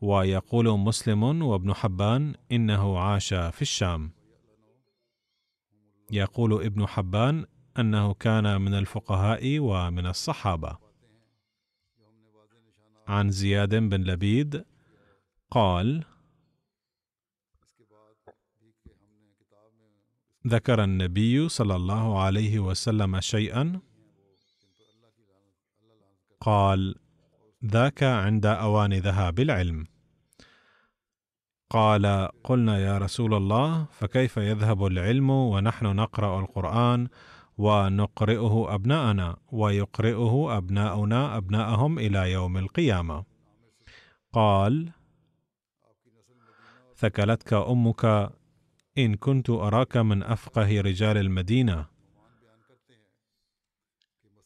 ويقول 0.02 0.80
مسلم 0.80 1.42
وابن 1.42 1.74
حبان 1.74 2.36
إنه 2.52 3.00
عاش 3.00 3.34
في 3.34 3.62
الشام. 3.62 4.12
يقول 6.12 6.66
ابن 6.66 6.88
حبان 6.88 7.46
أنه 7.80 8.14
كان 8.14 8.62
من 8.62 8.74
الفقهاء 8.74 9.60
ومن 9.60 10.06
الصحابة. 10.06 10.78
عن 13.08 13.30
زياد 13.30 13.76
بن 13.76 14.04
لبيد 14.04 14.66
قال 15.52 16.04
ذكر 20.48 20.84
النبي 20.84 21.50
صلى 21.50 21.76
الله 21.76 22.22
عليه 22.22 22.60
وسلم 22.60 23.20
شيئا؟ 23.20 23.82
قال 26.40 26.96
ذاك 27.66 28.04
عند 28.04 28.46
أوان 28.46 28.94
ذهاب 28.94 29.40
العلم. 29.40 29.91
قال 31.72 32.30
قلنا 32.44 32.80
يا 32.80 32.98
رسول 32.98 33.34
الله 33.34 33.86
فكيف 33.92 34.38
يذهب 34.38 34.86
العلم 34.86 35.30
ونحن 35.30 35.86
نقرأ 35.86 36.40
القرآن 36.40 37.08
ونقرئه 37.58 38.76
أبناءنا 38.76 39.38
ويقرئه 39.52 40.58
أبناؤنا 40.58 41.38
أبناءهم 41.38 42.00
إلى 42.00 42.32
يوم 42.32 42.58
القيامة؟ 42.58 43.24
قال 44.34 44.92
ثكلتك 46.96 47.54
أمك 47.54 48.32
إن 48.98 49.16
كنت 49.16 49.50
أراك 49.50 49.98
من 49.98 50.24
أفقه 50.24 50.82
رجال 50.82 51.18
المدينة. 51.18 51.86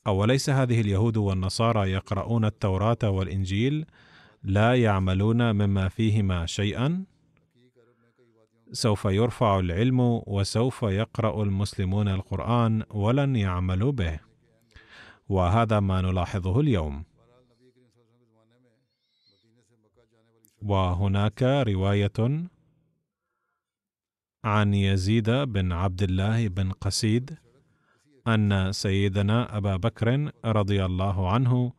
أوليس 0.07 0.49
هذه 0.49 0.81
اليهود 0.81 1.17
والنصارى 1.17 1.91
يقرؤون 1.91 2.45
التوراة 2.45 3.09
والإنجيل؟ 3.09 3.85
لا 4.43 4.75
يعملون 4.75 5.51
مما 5.51 5.89
فيهما 5.89 6.45
شيئا؟ 6.45 7.14
سوف 8.75 9.05
يرفع 9.05 9.59
العلم 9.59 9.99
وسوف 10.27 10.83
يقرأ 10.83 11.43
المسلمون 11.43 12.07
القرآن 12.07 12.83
ولن 12.89 13.35
يعملوا 13.35 13.91
به. 13.91 14.19
وهذا 15.29 15.79
ما 15.79 16.01
نلاحظه 16.01 16.59
اليوم. 16.59 17.03
وهناك 20.61 21.43
رواية 21.43 22.47
عن 24.43 24.73
يزيد 24.73 25.29
بن 25.29 25.71
عبد 25.71 26.03
الله 26.03 26.47
بن 26.47 26.71
قسيد 26.71 27.37
أن 28.27 28.71
سيدنا 28.71 29.57
أبا 29.57 29.75
بكر 29.75 30.31
رضي 30.45 30.85
الله 30.85 31.31
عنه 31.31 31.73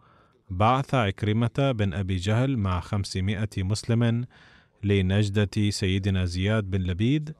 بعث 0.50 0.94
عكرمة 0.94 1.72
بن 1.78 1.94
أبي 1.94 2.16
جهل 2.16 2.56
مع 2.56 2.80
خمسمائة 2.80 3.48
مسلم 3.58 4.26
لنجدة 4.86 5.70
سيدنا 5.70 6.24
زياد 6.24 6.64
بن 6.70 6.82
لبيد 6.82 7.34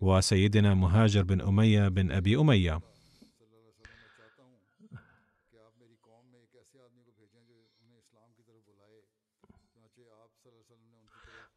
وسيدنا 0.00 0.74
مهاجر 0.74 1.22
بن 1.22 1.40
أمية 1.40 1.88
بن 1.88 2.10
أبي 2.10 2.36
أمية. 2.36 2.80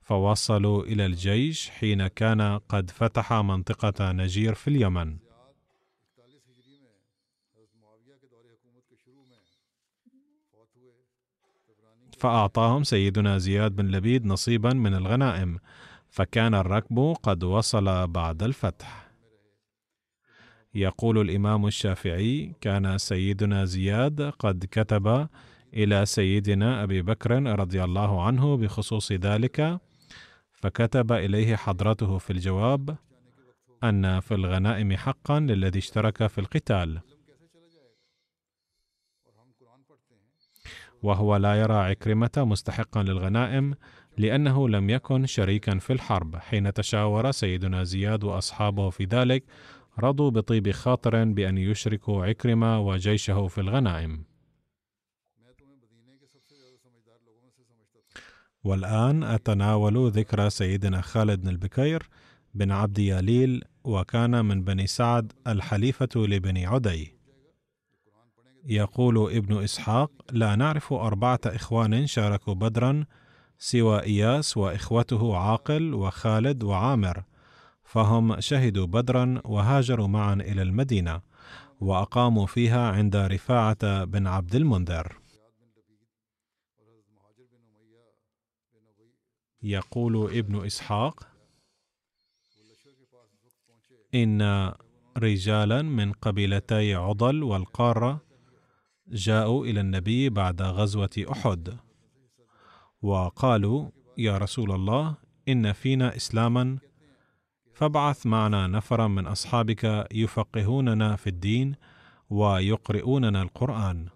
فوصلوا 0.02 0.84
إلى 0.84 1.06
الجيش 1.06 1.70
حين 1.70 2.08
كان 2.08 2.42
قد 2.58 2.90
فتح 2.90 3.34
منطقة 3.34 4.12
نجير 4.12 4.54
في 4.54 4.68
اليمن. 4.68 5.27
فأعطاهم 12.18 12.84
سيدنا 12.84 13.38
زياد 13.38 13.76
بن 13.76 13.86
لبيد 13.86 14.26
نصيبا 14.26 14.74
من 14.74 14.94
الغنائم 14.94 15.60
فكان 16.10 16.56
الركب 16.56 17.16
قد 17.24 17.44
وصل 17.44 18.08
بعد 18.08 18.44
الفتح. 18.44 19.08
يقول 20.76 21.18
الإمام 21.22 21.68
الشافعي 21.68 22.54
كان 22.62 22.98
سيدنا 22.98 23.66
زياد 23.66 24.22
قد 24.22 24.66
كتب 24.72 25.28
إلى 25.74 26.06
سيدنا 26.06 26.84
أبي 26.84 27.02
بكر 27.02 27.60
رضي 27.60 27.84
الله 27.84 28.24
عنه 28.26 28.58
بخصوص 28.58 29.12
ذلك 29.12 29.80
فكتب 30.52 31.12
إليه 31.12 31.56
حضرته 31.56 32.18
في 32.18 32.34
الجواب 32.34 32.98
أن 33.84 34.20
في 34.20 34.34
الغنائم 34.34 34.98
حقا 34.98 35.40
للذي 35.40 35.80
اشترك 35.80 36.28
في 36.28 36.38
القتال. 36.38 37.00
وهو 41.04 41.36
لا 41.36 41.56
يرى 41.56 41.74
عكرمة 41.74 42.32
مستحقا 42.38 43.04
للغنائم 43.04 43.74
لأنه 44.18 44.70
لم 44.70 44.90
يكن 44.90 45.26
شريكا 45.26 45.78
في 45.78 45.94
الحرب 45.94 46.36
حين 46.36 46.74
تشاور 46.74 47.32
سيدنا 47.32 47.84
زياد 47.84 48.24
وأصحابه 48.24 48.90
في 48.90 49.04
ذلك 49.04 49.44
رضوا 50.00 50.30
بطيب 50.30 50.72
خاطر 50.72 51.24
بأن 51.24 51.58
يشركوا 51.58 52.26
عكرمة 52.26 52.80
وجيشه 52.80 53.48
في 53.48 53.62
الغنائم. 53.62 54.24
والآن 58.64 59.24
أتناول 59.24 60.12
ذكر 60.12 60.50
سيدنا 60.50 61.02
خالد 61.02 61.42
بن 61.42 61.50
البكير 61.50 62.10
بن 62.54 62.72
عبد 62.72 63.00
ياليل 63.00 63.64
وكان 63.84 64.46
من 64.46 64.64
بني 64.64 64.88
سعد 64.88 65.34
الحليفة 65.48 66.10
لبني 66.16 66.66
عدي. 66.66 67.17
يقول 68.70 69.34
ابن 69.34 69.64
إسحاق 69.64 70.12
لا 70.32 70.56
نعرف 70.56 70.94
أربعة 70.94 71.40
إخوان 71.46 72.08
شاركوا 72.08 72.54
بدرا 72.54 73.06
سوى 73.58 74.04
إياس 74.04 74.58
وإخوته 74.58 75.38
عاقل 75.38 75.94
وخالد 75.94 76.64
وعامر 76.64 77.24
فهم 77.84 78.40
شهدوا 78.40 78.86
بدرا 78.86 79.42
وهاجروا 79.46 80.08
معا 80.08 80.34
إلى 80.34 80.62
المدينة 80.62 81.22
وأقاموا 81.80 82.46
فيها 82.46 82.92
عند 82.92 83.16
رفاعة 83.16 84.04
بن 84.04 84.28
عبد 84.28 84.56
المنذر. 84.56 85.18
يقول 89.62 90.38
ابن 90.38 90.66
إسحاق 90.66 91.28
إن 94.16 94.72
رجالا 95.18 95.82
من 95.82 96.12
قبيلتي 96.12 96.96
عضل 96.96 97.44
والقارة 97.44 98.27
جاءوا 99.12 99.66
إلى 99.66 99.80
النبي 99.82 100.30
بعد 100.30 100.62
غزوة 100.62 101.26
أحد. 101.32 101.78
وقالوا 103.02 103.90
يا 104.18 104.38
رسول 104.38 104.72
الله 104.72 105.16
إن 105.50 105.74
فينا 105.74 106.16
إسلاما 106.16 106.78
فابعث 107.74 108.26
معنا 108.26 108.68
نفرا 108.68 109.08
من 109.08 109.28
أصحابك 109.28 110.08
يفقهوننا 110.12 111.16
في 111.16 111.28
الدين 111.28 111.76
ويقرؤوننا 112.30 113.42
القرآن. 113.42 114.08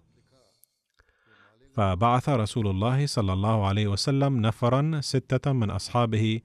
فبعث 1.74 2.28
رسول 2.28 2.66
الله 2.66 3.06
صلى 3.06 3.32
الله 3.32 3.66
عليه 3.66 3.86
وسلم 3.86 4.40
نفرا 4.40 5.00
ستة 5.00 5.52
من 5.52 5.70
أصحابه 5.70 6.40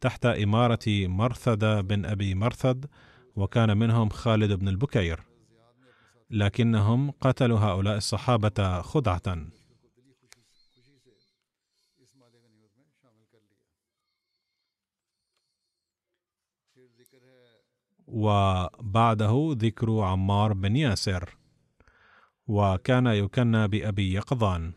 تحت 0.00 0.26
إمارة 0.26 0.86
مرثد 0.88 1.64
بن 1.64 2.04
أبي 2.04 2.34
مرثد 2.34 2.86
وكان 3.36 3.76
منهم 3.76 4.08
خالد 4.08 4.52
بن 4.52 4.68
البكير. 4.68 5.31
لكنهم 6.32 7.10
قتلوا 7.10 7.58
هؤلاء 7.58 7.96
الصحابة 7.96 8.82
خدعة. 8.82 9.46
وبعده 18.06 19.48
ذكر 19.52 20.00
عمار 20.00 20.52
بن 20.52 20.76
ياسر 20.76 21.36
وكان 22.46 23.06
يكنى 23.06 23.68
بأبي 23.68 24.12
يقظان. 24.12 24.72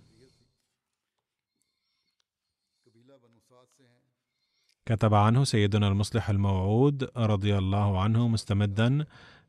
كتب 4.85 5.13
عنه 5.13 5.43
سيدنا 5.43 5.87
المصلح 5.87 6.29
الموعود 6.29 7.03
رضي 7.17 7.57
الله 7.57 8.01
عنه 8.01 8.27
مستمدا 8.27 9.05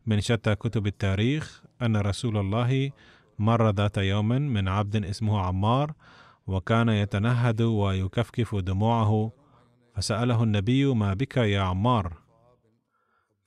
من 0.07 0.21
شتى 0.21 0.55
كتب 0.55 0.87
التاريخ 0.87 1.63
أن 1.83 1.97
رسول 1.97 2.37
الله 2.37 2.91
مر 3.39 3.71
ذات 3.71 3.99
يوم 3.99 4.29
من 4.29 4.69
عبد 4.69 5.05
اسمه 5.05 5.41
عمار 5.41 5.93
وكان 6.47 6.89
يتنهد 6.89 7.61
ويكفكف 7.61 8.55
دموعه 8.55 9.33
فسأله 9.95 10.43
النبي 10.43 10.85
ما 10.87 11.15
بك 11.15 11.37
يا 11.37 11.61
عمار؟ 11.61 12.13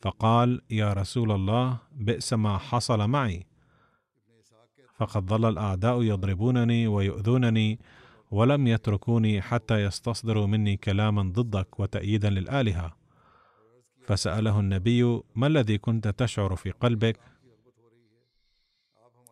فقال 0.01 0.62
يا 0.70 0.93
رسول 0.93 1.32
الله 1.32 1.78
بئس 1.91 2.34
ما 2.34 2.57
حصل 2.57 3.07
معي. 3.07 3.45
فقد 4.97 5.26
ظل 5.30 5.49
الأعداء 5.49 6.03
يضربونني 6.03 6.88
ويؤذونني 6.88 7.80
ولم 8.32 8.68
يتركوني 8.68 9.41
حتى 9.41 9.84
يستصدروا 9.84 10.47
مني 10.47 10.78
كلاما 10.78 11.32
ضدك 11.36 11.80
وتأييدا 11.80 12.30
للآلهة. 12.30 12.99
فسأله 14.10 14.60
النبي 14.60 15.22
ما 15.36 15.47
الذي 15.47 15.78
كنت 15.78 16.07
تشعر 16.07 16.55
في 16.55 16.72
قلبك؟ 16.72 17.20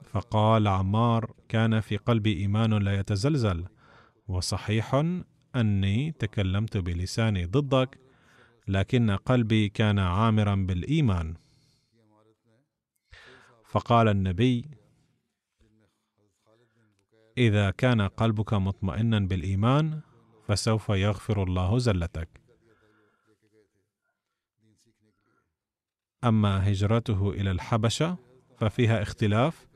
فقال 0.04 0.68
عمار 0.68 1.34
كان 1.50 1.80
في 1.80 1.98
قلبي 1.98 2.38
إيمان 2.38 2.74
لا 2.74 3.00
يتزلزل 3.00 3.66
وصحيح 4.28 5.04
أني 5.56 6.12
تكلمت 6.12 6.78
بلساني 6.78 7.46
ضدك 7.46 8.00
لكن 8.68 9.12
قلبي 9.12 9.70
كان 9.70 10.00
عامرا 10.00 10.56
بالإيمان. 10.56 11.36
فقال 13.66 14.08
النبي 14.08 14.70
إذا 17.38 17.70
كان 17.70 18.02
قلبك 18.02 18.54
مطمئنا 18.54 19.20
بالإيمان 19.20 20.02
فسوف 20.48 20.90
يغفر 20.90 21.44
الله 21.44 21.78
زلتك. 21.78 22.47
أما 26.24 26.72
هجرته 26.72 27.30
إلى 27.30 27.52
الحبشة 27.52 28.18
ففيها 28.58 29.02
اختلاف 29.02 29.68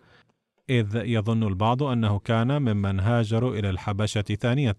إذ 0.70 0.96
يظن 0.96 1.44
البعض 1.44 1.84
أنه 1.84 2.20
كان 2.20 2.62
ممن 2.62 3.00
هاجروا 3.00 3.56
إلى 3.56 3.70
الحبشة 3.70 4.22
ثانية. 4.22 4.78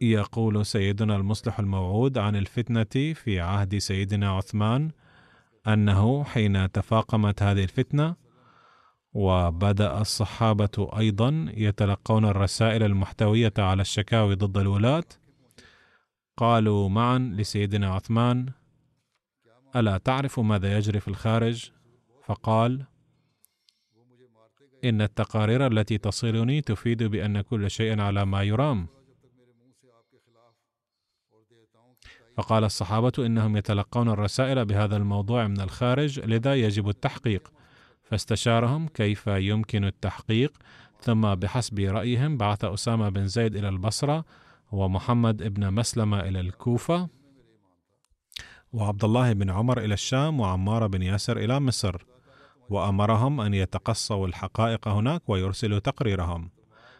يقول 0.00 0.66
سيدنا 0.66 1.16
المصلح 1.16 1.58
الموعود 1.58 2.18
عن 2.18 2.36
الفتنة 2.36 3.14
في 3.14 3.40
عهد 3.40 3.78
سيدنا 3.78 4.30
عثمان 4.30 4.90
أنه 5.66 6.24
حين 6.24 6.72
تفاقمت 6.72 7.42
هذه 7.42 7.62
الفتنة 7.64 8.16
وبدأ 9.14 10.00
الصحابة 10.00 10.90
أيضا 10.98 11.46
يتلقون 11.56 12.24
الرسائل 12.24 12.82
المحتوية 12.82 13.52
على 13.58 13.82
الشكاوي 13.82 14.34
ضد 14.34 14.58
الولاة 14.58 15.04
قالوا 16.36 16.88
معا 16.88 17.18
لسيدنا 17.18 17.94
عثمان 17.94 18.46
ألا 19.76 19.98
تعرف 19.98 20.40
ماذا 20.40 20.76
يجري 20.76 21.00
في 21.00 21.08
الخارج؟ 21.08 21.70
فقال 22.24 22.84
إن 24.84 25.02
التقارير 25.02 25.66
التي 25.66 25.98
تصلني 25.98 26.60
تفيد 26.60 27.02
بأن 27.02 27.40
كل 27.40 27.70
شيء 27.70 28.00
على 28.00 28.26
ما 28.26 28.42
يرام. 28.42 28.86
فقال 32.36 32.64
الصحابة 32.64 33.12
إنهم 33.18 33.56
يتلقون 33.56 34.08
الرسائل 34.08 34.64
بهذا 34.64 34.96
الموضوع 34.96 35.46
من 35.46 35.60
الخارج 35.60 36.20
لذا 36.20 36.54
يجب 36.54 36.88
التحقيق. 36.88 37.52
فاستشارهم 38.02 38.88
كيف 38.88 39.26
يمكن 39.26 39.84
التحقيق 39.84 40.52
ثم 41.00 41.34
بحسب 41.34 41.78
رأيهم 41.78 42.36
بعث 42.36 42.64
أسامة 42.64 43.08
بن 43.08 43.28
زيد 43.28 43.56
إلى 43.56 43.68
البصرة 43.68 44.24
ومحمد 44.72 45.54
بن 45.54 45.72
مسلمة 45.72 46.20
إلى 46.20 46.40
الكوفة. 46.40 47.21
وعبد 48.72 49.04
الله 49.04 49.32
بن 49.32 49.50
عمر 49.50 49.78
إلى 49.78 49.94
الشام 49.94 50.40
وعمار 50.40 50.86
بن 50.86 51.02
ياسر 51.02 51.36
إلى 51.36 51.60
مصر 51.60 51.96
وأمرهم 52.70 53.40
أن 53.40 53.54
يتقصوا 53.54 54.26
الحقائق 54.26 54.88
هناك 54.88 55.22
ويرسلوا 55.28 55.78
تقريرهم. 55.78 56.50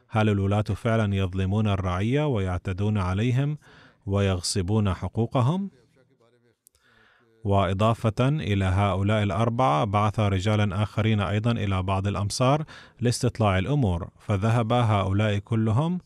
هل 0.08 0.28
الولاة 0.28 0.62
فعلا 0.62 1.14
يظلمون 1.16 1.68
الرعية 1.68 2.26
ويعتدون 2.26 2.98
عليهم 2.98 3.58
ويغصبون 4.06 4.94
حقوقهم؟ 4.94 5.70
وإضافة 7.44 8.28
إلى 8.28 8.64
هؤلاء 8.64 9.22
الأربعة 9.22 9.84
بعث 9.84 10.20
رجالا 10.20 10.82
آخرين 10.82 11.20
أيضا 11.20 11.50
إلى 11.50 11.82
بعض 11.82 12.06
الأمصار 12.06 12.64
لاستطلاع 13.00 13.58
الأمور 13.58 14.08
فذهب 14.18 14.72
هؤلاء 14.72 15.38
كلهم 15.38 15.98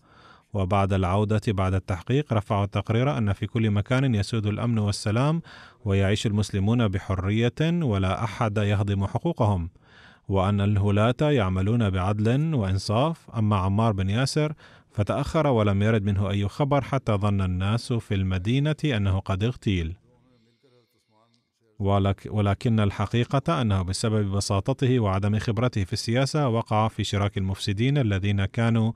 وبعد 0.56 0.92
العودة 0.92 1.40
بعد 1.48 1.74
التحقيق 1.74 2.32
رفعوا 2.32 2.66
تقرير 2.66 3.18
أن 3.18 3.32
في 3.32 3.46
كل 3.46 3.70
مكان 3.70 4.14
يسود 4.14 4.46
الأمن 4.46 4.78
والسلام 4.78 5.42
ويعيش 5.84 6.26
المسلمون 6.26 6.88
بحرية 6.88 7.60
ولا 7.62 8.24
أحد 8.24 8.58
يهضم 8.58 9.06
حقوقهم 9.06 9.70
وأن 10.28 10.60
الهلاة 10.60 11.14
يعملون 11.20 11.90
بعدل 11.90 12.54
وإنصاف. 12.54 13.30
أما 13.30 13.56
عمار 13.56 13.92
بن 13.92 14.10
ياسر 14.10 14.52
فتأخر 14.90 15.46
ولم 15.46 15.82
يرد 15.82 16.04
منه 16.04 16.30
أي 16.30 16.48
خبر 16.48 16.80
حتى 16.80 17.12
ظن 17.12 17.40
الناس 17.40 17.92
في 17.92 18.14
المدينة 18.14 18.76
أنه 18.84 19.18
قد 19.18 19.44
اغتيل. 19.44 19.96
ولكن 22.30 22.80
الحقيقة 22.80 23.60
أنه 23.60 23.82
بسبب 23.82 24.36
بساطته 24.36 25.00
وعدم 25.00 25.38
خبرته 25.38 25.84
في 25.84 25.92
السياسة 25.92 26.48
وقع 26.48 26.88
في 26.88 27.04
شراك 27.04 27.38
المفسدين 27.38 27.98
الذين 27.98 28.44
كانوا 28.44 28.92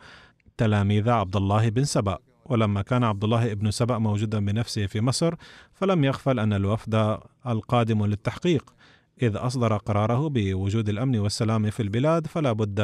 تلاميذ 0.61 1.11
عبد 1.11 1.37
الله 1.37 1.69
بن 1.69 1.85
سبأ. 1.85 2.19
ولما 2.45 2.83
كان 2.83 3.05
عبد 3.05 3.25
الله 3.25 3.55
بن 3.55 3.71
سبأ 3.71 3.99
موجودا 3.99 4.45
بنفسه 4.45 4.87
في 4.87 5.01
مصر 5.01 5.35
فلم 5.73 6.05
يغفل 6.05 6.39
أن 6.39 6.53
الوفد 6.53 7.19
القادم 7.47 8.07
للتحقيق 8.07 8.75
إذ 9.23 9.37
أصدر 9.37 9.77
قراره 9.77 10.29
بوجود 10.29 10.89
الأمن 10.89 11.19
والسلام 11.19 11.71
في 11.71 11.83
البلاد 11.83 12.27
فلا 12.27 12.53
بد 12.53 12.81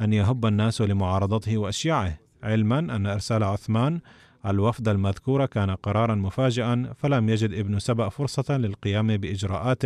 أن 0.00 0.12
يهب 0.12 0.46
الناس 0.46 0.80
لمعارضته 0.80 1.58
وأشياعه 1.58 2.18
علما 2.42 2.78
أن 2.78 3.06
إرسال 3.06 3.44
عثمان 3.44 4.00
الوفد 4.46 4.88
المذكور 4.88 5.46
كان 5.46 5.70
قرارا 5.70 6.14
مفاجئا 6.14 6.92
فلم 6.96 7.28
يجد 7.28 7.52
ابن 7.52 7.78
سبأ 7.78 8.08
فرصة 8.08 8.56
للقيام 8.56 9.16
بإجراءات 9.16 9.82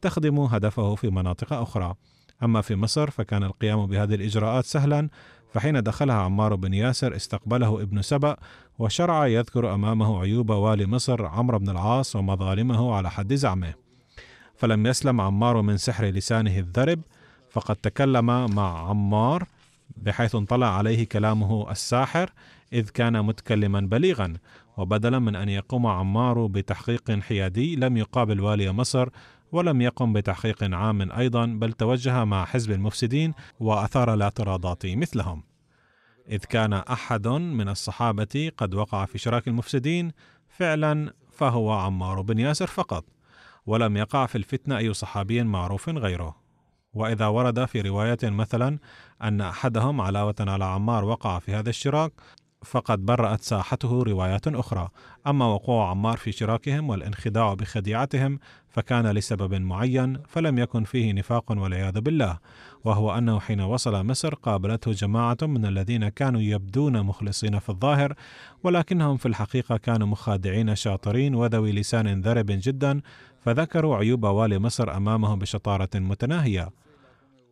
تخدم 0.00 0.38
هدفه 0.38 0.94
في 0.94 1.10
مناطق 1.10 1.52
أخرى. 1.52 1.94
أما 2.42 2.60
في 2.60 2.76
مصر 2.76 3.10
فكان 3.10 3.42
القيام 3.42 3.86
بهذه 3.86 4.14
الإجراءات 4.14 4.64
سهلا 4.64 5.08
فحين 5.54 5.82
دخلها 5.82 6.14
عمار 6.14 6.54
بن 6.54 6.74
ياسر 6.74 7.16
استقبله 7.16 7.82
ابن 7.82 8.02
سبأ 8.02 8.36
وشرع 8.78 9.26
يذكر 9.26 9.74
أمامه 9.74 10.20
عيوب 10.20 10.50
والي 10.50 10.86
مصر 10.86 11.26
عمرو 11.26 11.58
بن 11.58 11.68
العاص 11.68 12.16
ومظالمه 12.16 12.94
على 12.94 13.10
حد 13.10 13.34
زعمه. 13.34 13.74
فلم 14.56 14.86
يسلم 14.86 15.20
عمار 15.20 15.62
من 15.62 15.76
سحر 15.76 16.04
لسانه 16.04 16.58
الذرب 16.58 17.00
فقد 17.50 17.76
تكلم 17.76 18.26
مع 18.54 18.88
عمار 18.88 19.46
بحيث 19.96 20.34
انطلع 20.34 20.76
عليه 20.76 21.08
كلامه 21.08 21.70
الساحر 21.70 22.30
إذ 22.72 22.88
كان 22.88 23.24
متكلما 23.24 23.80
بليغا 23.80 24.34
وبدلا 24.76 25.18
من 25.18 25.36
أن 25.36 25.48
يقوم 25.48 25.86
عمار 25.86 26.46
بتحقيق 26.46 27.20
حيادي 27.20 27.76
لم 27.76 27.96
يقابل 27.96 28.40
والي 28.40 28.72
مصر 28.72 29.08
ولم 29.52 29.80
يقم 29.80 30.12
بتحقيق 30.12 30.74
عام 30.74 31.12
أيضا 31.12 31.46
بل 31.46 31.72
توجه 31.72 32.24
مع 32.24 32.44
حزب 32.44 32.70
المفسدين 32.70 33.34
وأثار 33.60 34.14
الاعتراضات 34.14 34.86
مثلهم. 34.86 35.42
إذ 36.28 36.38
كان 36.38 36.72
أحد 36.72 37.28
من 37.28 37.68
الصحابة 37.68 38.52
قد 38.56 38.74
وقع 38.74 39.04
في 39.04 39.18
شراك 39.18 39.48
المفسدين 39.48 40.12
فعلا 40.48 41.12
فهو 41.30 41.72
عمار 41.72 42.20
بن 42.20 42.38
ياسر 42.38 42.66
فقط 42.66 43.04
ولم 43.66 43.96
يقع 43.96 44.26
في 44.26 44.38
الفتنة 44.38 44.78
أي 44.78 44.94
صحابي 44.94 45.42
معروف 45.42 45.88
غيره. 45.88 46.36
وإذا 46.94 47.26
ورد 47.26 47.64
في 47.64 47.80
رواية 47.80 48.18
مثلا 48.22 48.78
أن 49.22 49.40
أحدهم 49.40 50.00
علاوة 50.00 50.34
على 50.40 50.64
عمار 50.64 51.04
وقع 51.04 51.38
في 51.38 51.54
هذا 51.54 51.70
الشراك 51.70 52.12
فقد 52.66 53.06
برأت 53.06 53.42
ساحته 53.42 54.02
روايات 54.02 54.48
أخرى. 54.48 54.88
أما 55.26 55.46
وقوع 55.46 55.90
عمار 55.90 56.16
في 56.16 56.32
شراكهم 56.32 56.90
والانخداع 56.90 57.54
بخديعتهم 57.54 58.38
فكان 58.68 59.06
لسبب 59.06 59.54
معين 59.54 60.18
فلم 60.28 60.58
يكن 60.58 60.84
فيه 60.84 61.12
نفاق 61.12 61.52
والعياذ 61.52 62.00
بالله. 62.00 62.38
وهو 62.84 63.18
أنه 63.18 63.40
حين 63.40 63.60
وصل 63.60 64.06
مصر 64.06 64.34
قابلته 64.34 64.92
جماعة 64.92 65.38
من 65.42 65.66
الذين 65.66 66.08
كانوا 66.08 66.40
يبدون 66.40 67.02
مخلصين 67.02 67.58
في 67.58 67.68
الظاهر 67.68 68.14
ولكنهم 68.64 69.16
في 69.16 69.26
الحقيقة 69.26 69.76
كانوا 69.76 70.06
مخادعين 70.06 70.74
شاطرين 70.74 71.34
وذوي 71.34 71.72
لسان 71.72 72.20
ذرب 72.20 72.46
جدا 72.48 73.00
فذكروا 73.40 73.96
عيوب 73.96 74.24
والي 74.24 74.58
مصر 74.58 74.96
أمامه 74.96 75.36
بشطارة 75.36 75.88
متناهية. 75.94 76.85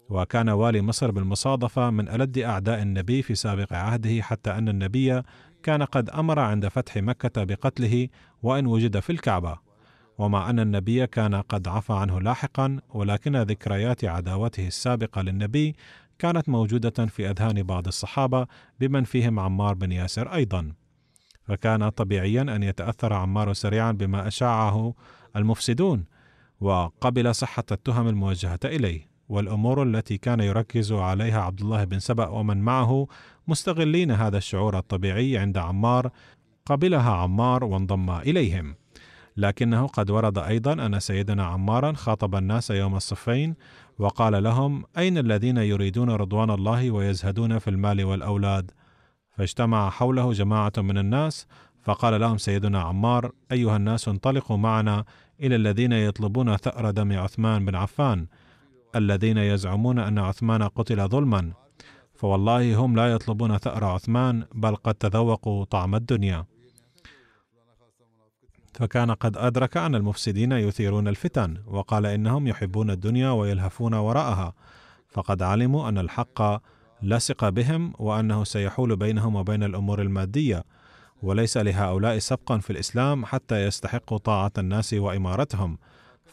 وكان 0.08 0.48
والي 0.48 0.82
مصر 0.82 1.10
بالمصادفة 1.10 1.90
من 1.90 2.08
ألد 2.08 2.38
أعداء 2.38 2.82
النبي 2.82 3.22
في 3.22 3.34
سابق 3.34 3.72
عهده 3.72 4.22
حتى 4.22 4.50
أن 4.50 4.68
النبي 4.68 5.22
كان 5.62 5.82
قد 5.82 6.10
أمر 6.10 6.38
عند 6.38 6.68
فتح 6.68 6.96
مكة 6.96 7.44
بقتله 7.44 8.08
وإن 8.42 8.66
وجد 8.66 8.98
في 8.98 9.10
الكعبة. 9.10 9.58
ومع 10.18 10.50
أن 10.50 10.60
النبي 10.60 11.06
كان 11.06 11.34
قد 11.34 11.68
عفى 11.68 11.92
عنه 11.92 12.20
لاحقا 12.20 12.80
ولكن 12.88 13.36
ذكريات 13.36 14.04
عداوته 14.04 14.66
السابقة 14.66 15.22
للنبي 15.22 15.76
كانت 16.18 16.48
موجودة 16.48 17.06
في 17.06 17.30
أذهان 17.30 17.62
بعض 17.62 17.86
الصحابة 17.86 18.46
بمن 18.80 19.04
فيهم 19.04 19.40
عمار 19.40 19.74
بن 19.74 19.92
ياسر 19.92 20.34
أيضا. 20.34 20.72
فكان 21.42 21.88
طبيعيا 21.88 22.42
أن 22.42 22.62
يتأثر 22.62 23.12
عمار 23.12 23.52
سريعا 23.52 23.92
بما 23.92 24.28
أشاعه 24.28 24.94
المفسدون 25.36 26.04
وقبل 26.60 27.34
صحة 27.34 27.64
التهم 27.72 28.08
الموجهة 28.08 28.60
إليه. 28.64 29.13
والأمور 29.28 29.82
التي 29.82 30.18
كان 30.18 30.40
يركز 30.40 30.92
عليها 30.92 31.40
عبد 31.40 31.60
الله 31.60 31.84
بن 31.84 31.98
سبأ 31.98 32.28
ومن 32.28 32.56
معه 32.56 33.06
مستغلين 33.48 34.10
هذا 34.10 34.38
الشعور 34.38 34.78
الطبيعي 34.78 35.38
عند 35.38 35.58
عمار 35.58 36.10
قبلها 36.66 37.10
عمار 37.10 37.64
وانضم 37.64 38.10
إليهم. 38.10 38.74
لكنه 39.36 39.86
قد 39.86 40.10
ورد 40.10 40.38
أيضا 40.38 40.72
أن 40.72 41.00
سيدنا 41.00 41.44
عمارا 41.44 41.92
خاطب 41.92 42.34
الناس 42.34 42.70
يوم 42.70 42.96
الصفين 42.96 43.54
وقال 43.98 44.42
لهم 44.42 44.84
أين 44.98 45.18
الذين 45.18 45.56
يريدون 45.56 46.10
رضوان 46.10 46.50
الله 46.50 46.90
ويزهدون 46.90 47.58
في 47.58 47.70
المال 47.70 48.04
والأولاد؟ 48.04 48.70
فاجتمع 49.36 49.90
حوله 49.90 50.32
جماعة 50.32 50.72
من 50.78 50.98
الناس 50.98 51.46
فقال 51.82 52.20
لهم 52.20 52.38
سيدنا 52.38 52.80
عمار 52.80 53.32
أيها 53.52 53.76
الناس 53.76 54.08
انطلقوا 54.08 54.56
معنا 54.56 55.04
إلى 55.40 55.56
الذين 55.56 55.92
يطلبون 55.92 56.56
ثأر 56.56 56.90
دم 56.90 57.18
عثمان 57.18 57.64
بن 57.64 57.74
عفان 57.74 58.26
الذين 58.96 59.38
يزعمون 59.38 59.98
أن 59.98 60.18
عثمان 60.18 60.62
قتل 60.62 61.08
ظلما. 61.08 61.52
فوالله 62.14 62.76
هم 62.76 62.96
لا 62.96 63.12
يطلبون 63.12 63.58
ثأر 63.58 63.84
عثمان 63.84 64.44
بل 64.54 64.76
قد 64.76 64.94
تذوقوا 64.94 65.64
طعم 65.64 65.94
الدنيا. 65.94 66.44
فكان 68.74 69.10
قد 69.10 69.36
أدرك 69.36 69.76
أن 69.76 69.94
المفسدين 69.94 70.52
يثيرون 70.52 71.08
الفتن 71.08 71.56
وقال 71.66 72.06
إنهم 72.06 72.46
يحبون 72.46 72.90
الدنيا 72.90 73.30
ويلهفون 73.30 73.94
وراءها. 73.94 74.54
فقد 75.08 75.42
علموا 75.42 75.88
أن 75.88 75.98
الحق 75.98 76.42
لصق 77.02 77.48
بهم 77.48 77.92
وأنه 77.98 78.44
سيحول 78.44 78.96
بينهم 78.96 79.36
وبين 79.36 79.62
الأمور 79.62 80.02
المادية. 80.02 80.64
وليس 81.22 81.56
لهؤلاء 81.56 82.18
سبقا 82.18 82.58
في 82.58 82.70
الإسلام 82.70 83.24
حتى 83.24 83.64
يستحقوا 83.64 84.18
طاعة 84.18 84.52
الناس 84.58 84.94
وإمارتهم. 84.94 85.78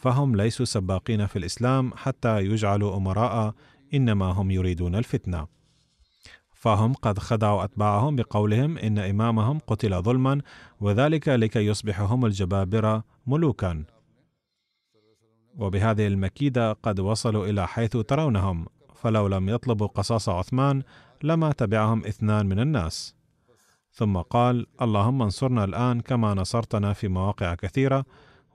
فهم 0.02 0.36
ليسوا 0.36 0.66
سباقين 0.66 1.26
في 1.26 1.36
الإسلام 1.38 1.92
حتى 1.96 2.40
يجعلوا 2.40 2.96
أمراء 2.96 3.54
إنما 3.94 4.26
هم 4.26 4.50
يريدون 4.50 4.94
الفتنة. 4.94 5.46
فهم 6.52 6.94
قد 6.94 7.18
خدعوا 7.18 7.64
أتباعهم 7.64 8.16
بقولهم 8.16 8.78
إن 8.78 8.98
إمامهم 8.98 9.58
قتل 9.58 10.02
ظلما 10.02 10.40
وذلك 10.80 11.28
لكي 11.28 11.66
يصبحوا 11.66 12.06
هم 12.06 12.26
الجبابرة 12.26 13.04
ملوكا. 13.26 13.84
وبهذه 15.58 16.06
المكيدة 16.06 16.72
قد 16.72 17.00
وصلوا 17.00 17.46
إلى 17.46 17.68
حيث 17.68 17.96
ترونهم 17.96 18.66
فلو 18.94 19.26
لم 19.26 19.48
يطلبوا 19.48 19.86
قصاص 19.86 20.28
عثمان 20.28 20.82
لما 21.22 21.52
تبعهم 21.52 22.04
اثنان 22.04 22.46
من 22.46 22.58
الناس. 22.58 23.14
ثم 23.92 24.16
قال 24.16 24.66
اللهم 24.82 25.22
انصرنا 25.22 25.64
الآن 25.64 26.00
كما 26.00 26.34
نصرتنا 26.34 26.92
في 26.92 27.08
مواقع 27.08 27.54
كثيرة 27.54 28.04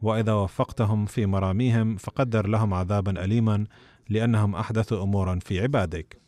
وإذا 0.01 0.33
وفقتهم 0.33 1.05
في 1.05 1.25
مراميهم 1.25 1.97
فقدر 1.97 2.47
لهم 2.47 2.73
عذابا 2.73 3.23
أليما 3.23 3.65
لأنهم 4.09 4.55
أحدثوا 4.55 5.03
أمورا 5.03 5.39
في 5.39 5.61
عبادك. 5.61 6.21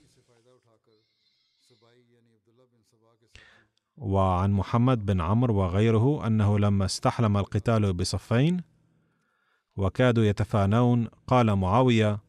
وعن 3.98 4.52
محمد 4.52 5.06
بن 5.06 5.22
عمرو 5.22 5.56
وغيره 5.56 6.28
أنه 6.28 6.60
لما 6.60 6.86
استحلم 6.86 7.38
القتال 7.38 7.94
بصفين 7.94 8.62
وكادوا 9.76 10.24
يتفانون 10.24 11.08
قال 11.28 11.56
معاوية 11.56 12.20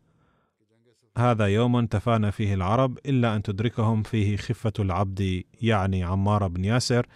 هذا 1.18 1.46
يوم 1.46 1.86
تفانى 1.86 2.32
فيه 2.32 2.54
العرب 2.54 2.98
إلا 3.06 3.36
أن 3.36 3.42
تدركهم 3.42 4.02
فيه 4.02 4.36
خفة 4.36 4.72
العبد 4.78 5.44
يعني 5.62 6.04
عمار 6.04 6.48
بن 6.48 6.64
ياسر 6.64 7.06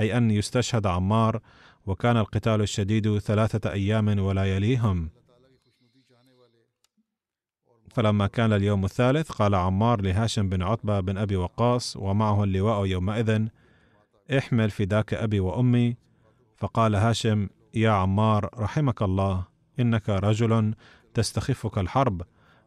أي 0.00 0.16
أن 0.16 0.30
يستشهد 0.30 0.86
عمار 0.86 1.40
وكان 1.86 2.16
القتال 2.16 2.60
الشديد 2.60 3.18
ثلاثة 3.18 3.72
أيام 3.72 4.18
ولا 4.18 4.56
يليهم. 4.56 5.10
فلما 7.90 8.26
كان 8.26 8.52
اليوم 8.52 8.84
الثالث 8.84 9.32
قال 9.32 9.54
عمار 9.54 10.00
لهاشم 10.00 10.48
بن 10.48 10.62
عتبة 10.62 11.00
بن 11.00 11.18
أبي 11.18 11.36
وقاص 11.36 11.96
ومعه 11.96 12.44
اللواء 12.44 12.86
يومئذ 12.86 13.46
احمل 14.38 14.70
فداك 14.70 15.14
أبي 15.14 15.40
وأمي. 15.40 15.96
فقال 16.56 16.94
هاشم 16.94 17.48
يا 17.74 17.90
عمار 17.90 18.50
رحمك 18.58 19.02
الله 19.02 19.44
إنك 19.80 20.08
رجل 20.08 20.74
تستخفك 21.14 21.78
الحرب 21.78 22.22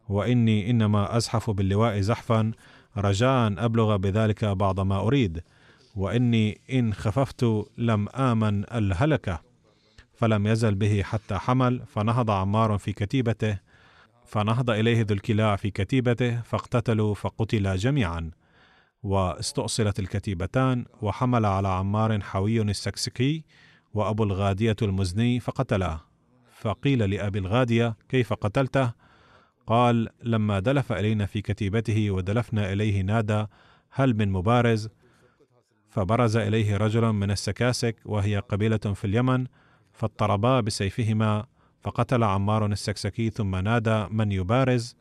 وإني 0.08 0.70
إنما 0.70 1.16
أزحف 1.16 1.50
باللواء 1.50 2.00
زحفا 2.00 2.52
رجاء 2.96 3.64
أبلغ 3.64 3.96
بذلك 3.96 4.44
بعض 4.44 4.80
ما 4.80 4.98
أريد. 5.00 5.42
وإني 5.96 6.60
إن 6.72 6.94
خففت 6.94 7.46
لم 7.78 8.08
آمن 8.08 8.64
الهلكة 8.72 9.42
فلم 10.14 10.46
يزل 10.46 10.74
به 10.74 11.02
حتى 11.02 11.38
حمل 11.38 11.82
فنهض 11.86 12.30
عمار 12.30 12.78
في 12.78 12.92
كتيبته 12.92 13.58
فنهض 14.26 14.70
إليه 14.70 15.02
ذو 15.02 15.14
الكلاع 15.14 15.56
في 15.56 15.70
كتيبته 15.70 16.40
فاقتتلوا 16.40 17.14
فقتلا 17.14 17.76
جميعا 17.76 18.30
واستؤصلت 19.02 19.98
الكتيبتان 19.98 20.84
وحمل 21.02 21.46
على 21.46 21.68
عمار 21.68 22.20
حوي 22.20 22.62
السكسكي 22.62 23.44
وأبو 23.94 24.24
الغادية 24.24 24.76
المزني 24.82 25.40
فقتلاه. 25.40 26.00
فقيل 26.52 27.10
لأبي 27.10 27.38
الغادية 27.38 27.96
كيف 28.08 28.32
قتلته؟ 28.32 28.92
قال 29.66 30.08
لما 30.22 30.58
دلف 30.60 30.92
إلينا 30.92 31.26
في 31.26 31.40
كتيبته 31.40 32.10
ودلفنا 32.10 32.72
إليه 32.72 33.02
نادى 33.02 33.46
هل 33.90 34.16
من 34.16 34.32
مبارز؟ 34.32 34.88
فبرز 35.96 36.36
إليه 36.36 36.76
رجل 36.76 37.12
من 37.12 37.30
السكاسك 37.30 37.96
وهي 38.04 38.38
قبيلة 38.38 38.76
في 38.76 39.04
اليمن 39.04 39.46
فاضطربا 39.92 40.60
بسيفهما 40.60 41.46
فقتل 41.80 42.22
عمار 42.22 42.66
السكسكي 42.66 43.30
ثم 43.30 43.56
نادى 43.56 44.06
من 44.10 44.32
يبارز. 44.32 44.96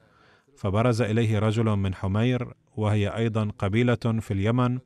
فبرز 0.57 1.01
إليه 1.01 1.39
رجل 1.39 1.65
من 1.65 1.95
حمير 1.95 2.53
وهي 2.77 3.07
أيضا 3.07 3.51
قبيلة 3.59 3.95
في 3.95 4.31
اليمن 4.31 4.79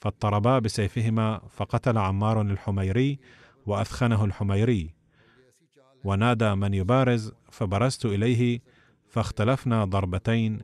فاضطربا 0.00 0.58
بسيفهما 0.58 1.40
فقتل 1.50 1.98
عمار 1.98 2.40
الحميري 2.40 3.18
وأثخنه 3.66 4.24
الحميري. 4.24 4.94
ونادى 6.04 6.54
من 6.54 6.74
يبارز 6.74 7.32
فبرزت 7.50 8.06
إليه 8.06 8.60
فاختلفنا 9.08 9.84
ضربتين 9.84 10.60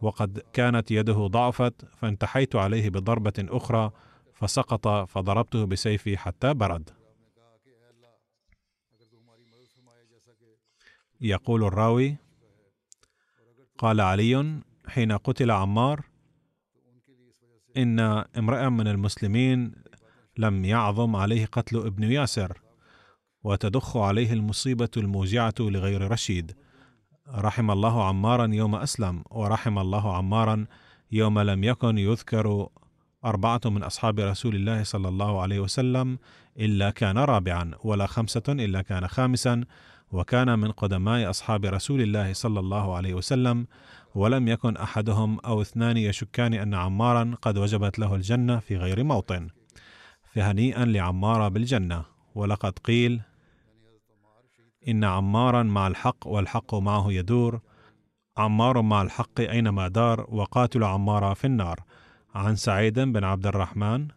وقد 0.00 0.42
كانت 0.52 0.90
يده 0.90 1.26
ضعفت 1.26 1.84
فانتحيت 1.96 2.56
عليه 2.56 2.90
بضربة 2.90 3.32
أخرى 3.38 3.90
فسقط 4.42 4.88
فضربته 4.88 5.64
بسيفي 5.64 6.16
حتى 6.16 6.54
برد. 6.54 6.90
يقول 11.20 11.64
الراوي 11.64 12.16
قال 13.78 14.00
علي 14.00 14.60
حين 14.88 15.12
قتل 15.12 15.50
عمار 15.50 16.04
إن 17.76 18.00
امرئا 18.38 18.68
من 18.68 18.88
المسلمين 18.88 19.72
لم 20.38 20.64
يعظم 20.64 21.16
عليه 21.16 21.46
قتل 21.46 21.76
ابن 21.76 22.02
ياسر 22.02 22.60
وتدخ 23.44 23.96
عليه 23.96 24.32
المصيبة 24.32 24.90
الموجعة 24.96 25.54
لغير 25.60 26.10
رشيد. 26.10 26.56
رحم 27.28 27.70
الله 27.70 28.04
عمارا 28.04 28.46
يوم 28.46 28.74
أسلم 28.74 29.24
ورحم 29.30 29.78
الله 29.78 30.16
عمارا 30.16 30.66
يوم 31.10 31.38
لم 31.38 31.64
يكن 31.64 31.98
يذكر 31.98 32.68
أربعة 33.24 33.60
من 33.64 33.82
أصحاب 33.82 34.20
رسول 34.20 34.54
الله 34.54 34.82
صلى 34.82 35.08
الله 35.08 35.40
عليه 35.42 35.60
وسلم 35.60 36.18
إلا 36.58 36.90
كان 36.90 37.18
رابعا 37.18 37.70
ولا 37.84 38.06
خمسة 38.06 38.42
إلا 38.48 38.82
كان 38.82 39.08
خامسا 39.08 39.64
وكان 40.12 40.58
من 40.58 40.70
قدماء 40.70 41.30
أصحاب 41.30 41.64
رسول 41.64 42.02
الله 42.02 42.32
صلى 42.32 42.60
الله 42.60 42.96
عليه 42.96 43.14
وسلم 43.14 43.66
ولم 44.14 44.48
يكن 44.48 44.76
أحدهم 44.76 45.38
أو 45.40 45.62
اثنان 45.62 45.96
يشكان 45.96 46.54
أن 46.54 46.74
عمارا 46.74 47.34
قد 47.42 47.58
وجبت 47.58 47.98
له 47.98 48.14
الجنة 48.14 48.58
في 48.58 48.76
غير 48.76 49.04
موطن. 49.04 49.48
فهنيئا 50.34 50.84
لعمار 50.84 51.48
بالجنة. 51.48 52.04
ولقد 52.34 52.78
قيل 52.78 53.20
إن 54.88 55.04
عمارا 55.04 55.62
مع 55.62 55.86
الحق 55.86 56.26
والحق 56.26 56.74
معه 56.74 57.12
يدور 57.12 57.60
عمار 58.36 58.82
مع 58.82 59.02
الحق 59.02 59.40
أينما 59.40 59.88
دار 59.88 60.26
وقاتل 60.28 60.84
عمار 60.84 61.34
في 61.34 61.46
النار. 61.46 61.80
عن 62.34 62.56
سعيد 62.56 63.00
بن 63.00 63.24
عبد 63.24 63.46
الرحمن 63.46 64.08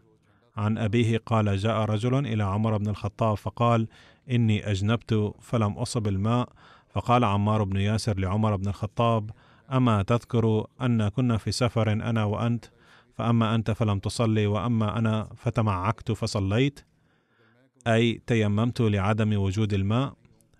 عن 0.57 0.77
أبيه 0.77 1.21
قال 1.25 1.57
جاء 1.57 1.85
رجل 1.85 2.25
إلى 2.25 2.43
عمر 2.43 2.77
بن 2.77 2.87
الخطاب 2.87 3.37
فقال 3.37 3.87
إني 4.31 4.71
أجنبت 4.71 5.33
فلم 5.41 5.71
أصب 5.71 6.07
الماء. 6.07 6.49
فقال 6.95 7.23
عمار 7.23 7.63
بن 7.63 7.77
ياسر 7.77 8.19
لعمر 8.19 8.55
بن 8.55 8.67
الخطاب 8.67 9.31
أما 9.71 10.03
تذكر 10.03 10.67
أن 10.81 11.07
كنا 11.07 11.37
في 11.37 11.51
سفر 11.51 11.91
أنا 11.91 12.23
وأنت 12.23 12.65
فأما 13.13 13.55
أنت 13.55 13.71
فلم 13.71 13.99
تصلي 13.99 14.47
وأما 14.47 14.97
أنا 14.97 15.29
فتمعكت 15.35 16.11
فصليت 16.11 16.85
أي 17.87 18.21
تيممت 18.27 18.81
لعدم 18.81 19.37
وجود 19.37 19.73
الماء 19.73 20.13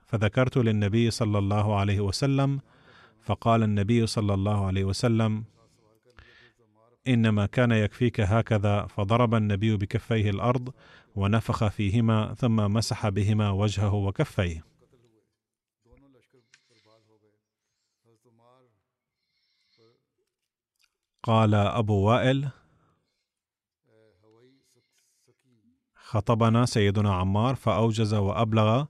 فذكرت 0.08 0.58
للنبي 0.58 1.12
صلى 1.12 1.38
الله 1.38 1.76
عليه 1.76 2.00
وسلم 2.00 2.60
فقال 3.22 3.64
النبي 3.64 4.08
صلى 4.08 4.34
الله 4.34 4.66
عليه 4.66 4.84
وسلم 4.84 5.44
إنما 7.08 7.46
كان 7.46 7.72
يكفيك 7.72 8.22
هكذا 8.22 8.86
فضرب 8.86 9.36
النبي 9.36 9.78
بكفيه 9.78 10.30
الأرض 10.30 10.74
ونفخ 11.16 11.68
فيهما 11.68 12.34
ثم 12.34 12.56
مسح 12.56 13.10
بهما 13.10 13.52
وجهه 13.52 13.94
وكفيه. 13.94 14.66
قال 21.24 21.56
أبو 21.56 21.94
وائل 21.94 22.50
خطبنا 25.96 26.66
سيدنا 26.66 27.14
عمار 27.14 27.56
فأوجز 27.56 28.14
وأبلغ 28.14 28.86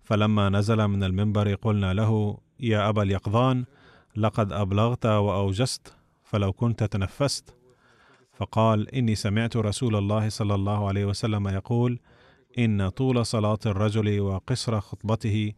فلما 0.00 0.48
نزل 0.48 0.88
من 0.88 1.04
المنبر 1.04 1.54
قلنا 1.54 1.94
له 1.94 2.38
يا 2.60 2.88
أبا 2.88 3.02
اليقظان 3.02 3.64
لقد 4.16 4.52
أبلغت 4.52 5.06
وأوجزت 5.06 5.96
فلو 6.22 6.52
كنت 6.52 6.84
تنفست. 6.84 7.59
فقال 8.40 8.94
إني 8.94 9.14
سمعت 9.14 9.56
رسول 9.56 9.96
الله 9.96 10.28
صلى 10.28 10.54
الله 10.54 10.88
عليه 10.88 11.04
وسلم 11.04 11.48
يقول 11.48 12.00
إن 12.58 12.88
طول 12.88 13.26
صلاة 13.26 13.58
الرجل 13.66 14.20
وقصر 14.20 14.80
خطبته 14.80 15.52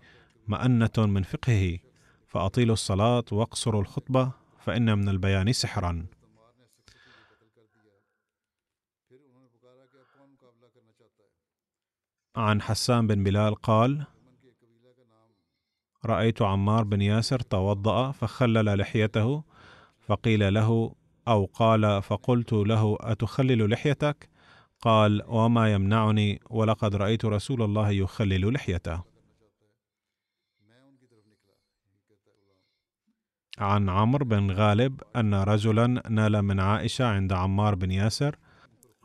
مأنة 0.47 0.91
من 0.99 1.23
فقهه 1.23 1.79
فاطيلوا 2.27 2.73
الصلاة 2.73 3.25
واقصروا 3.33 3.81
الخطبة 3.81 4.33
فإن 4.59 4.99
من 4.99 5.09
البيان 5.09 5.53
سحرا. 5.53 6.07
عن 12.37 12.63
حسان 12.63 13.07
بن 13.07 13.25
بلال 13.25 13.55
قال 13.55 14.07
رأيت 16.05 16.43
عمار 16.43 16.85
بن 16.85 17.03
ياسر 17.03 17.41
توضأ 17.41 18.13
فخلل 18.13 18.79
لحيته 18.79 19.45
فقيل 20.01 20.55
له 20.55 20.95
أو 21.29 21.45
قال 21.45 22.03
فقلت 22.03 22.53
له 22.53 22.99
أتخلل 23.01 23.71
لحيتك؟ 23.71 24.29
قال 24.81 25.23
وما 25.29 25.73
يمنعني 25.73 26.41
ولقد 26.51 26.97
رأيت 26.97 27.25
رسول 27.25 27.63
الله 27.63 27.91
يخلل 27.91 28.53
لحيته. 28.53 29.03
عن 33.59 33.89
عمرو 33.89 34.25
بن 34.25 34.51
غالب 34.51 35.01
أن 35.17 35.35
رجلا 35.35 36.03
نال 36.11 36.43
من 36.43 36.61
عائشة 36.61 37.05
عند 37.05 37.33
عمار 37.33 37.75
بن 37.75 37.91
ياسر 37.91 38.37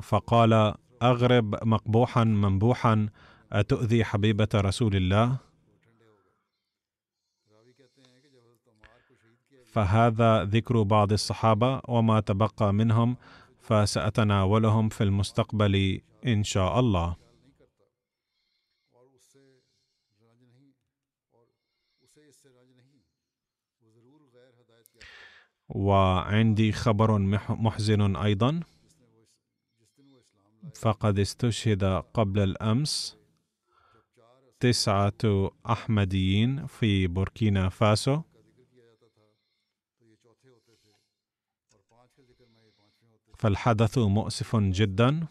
فقال 0.03 0.74
أغرب 1.03 1.68
مقبوحا 1.68 2.24
منبوحا 2.24 3.09
أتؤذي 3.51 4.03
حبيبة 4.03 4.49
رسول 4.55 4.95
الله؟ 4.95 5.38
فهذا 9.78 10.43
ذكر 10.43 10.84
بعض 10.84 11.13
الصحابة 11.13 11.82
وما 11.88 12.19
تبقى 12.19 12.73
منهم 12.73 13.17
فسأتناولهم 13.59 14.89
في 14.89 15.03
المستقبل 15.03 16.01
إن 16.25 16.43
شاء 16.43 16.80
الله. 16.80 17.15
وعندي 25.69 26.71
خبر 26.71 27.17
محزن 27.49 28.15
أيضا. 28.15 28.59
فقد 30.75 31.19
استشهد 31.19 31.84
قبل 32.13 32.39
الأمس 32.39 33.17
تسعة 34.59 35.51
أحمديين 35.65 36.65
في 36.67 37.07
بوركينا 37.07 37.69
فاسو. 37.69 38.21
فالحدث 43.40 43.98
مؤسف 43.98 44.56
جدا. 44.56 45.28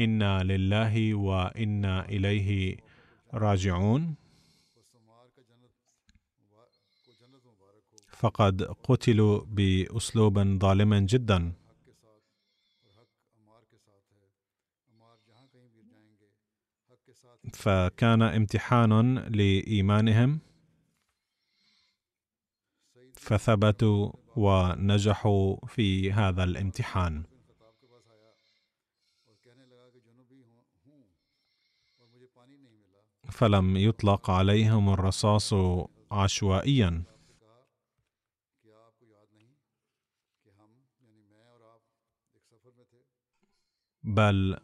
إنا 0.00 0.42
لله 0.42 1.14
وإنا 1.14 2.08
إليه 2.08 2.76
راجعون. 3.34 4.14
فقد 8.08 8.62
قتلوا 8.62 9.44
بأسلوب 9.44 10.38
ظالم 10.38 10.94
جدا. 10.94 11.52
فكان 17.52 18.22
امتحان 18.22 19.18
لإيمانهم. 19.18 20.40
فثبتوا 23.16 24.12
ونجحوا 24.38 25.66
في 25.66 26.12
هذا 26.12 26.44
الامتحان. 26.44 27.24
فلم 33.30 33.76
يطلق 33.76 34.30
عليهم 34.30 34.88
الرصاص 34.88 35.54
عشوائيا. 36.12 37.02
بل 44.04 44.56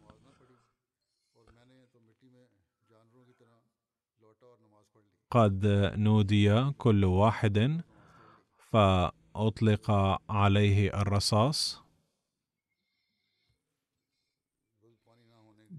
قد 5.31 5.65
نودي 5.95 6.71
كل 6.71 7.05
واحد 7.05 7.81
فأطلق 9.35 9.91
عليه 10.31 11.01
الرصاص. 11.01 11.83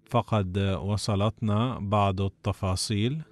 فقد 0.04 0.58
وصلتنا 0.58 1.78
بعض 1.78 2.20
التفاصيل. 2.20 3.22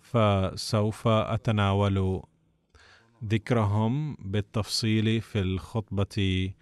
فسوف 0.00 1.08
أتناول 1.08 2.22
ذكرهم 3.24 4.14
بالتفصيل 4.14 5.20
في 5.20 5.40
الخطبة 5.40 6.54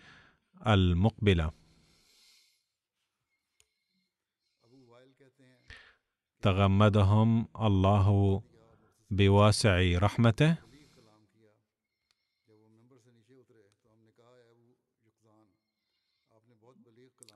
المقبلة. 0.66 1.63
تغمدهم 6.44 7.48
الله 7.66 8.42
بواسع 9.10 9.76
رحمته. 10.04 10.58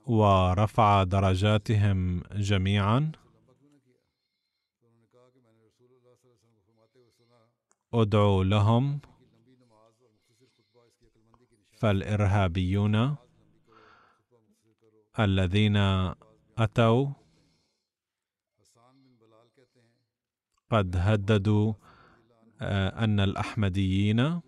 ورفع 0.07 1.03
درجاتهم 1.03 2.23
جميعا. 2.49 3.13
ادعوا 7.93 8.45
لهم 8.45 9.01
فالإرهابيون 11.81 13.17
الذين 15.19 15.77
أتوا 16.59 17.28
قد 20.71 20.97
هددوا 20.97 21.75
آه، 22.61 23.05
أن 23.05 23.21
الأحمديين 23.21 24.41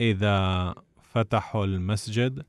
إذا 0.00 0.74
فتحوا 1.02 1.64
المسجد 1.64 2.46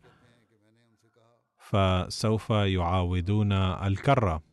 فسوف 1.57 2.49
يعاودون 2.49 3.51
الكرة. 3.51 4.43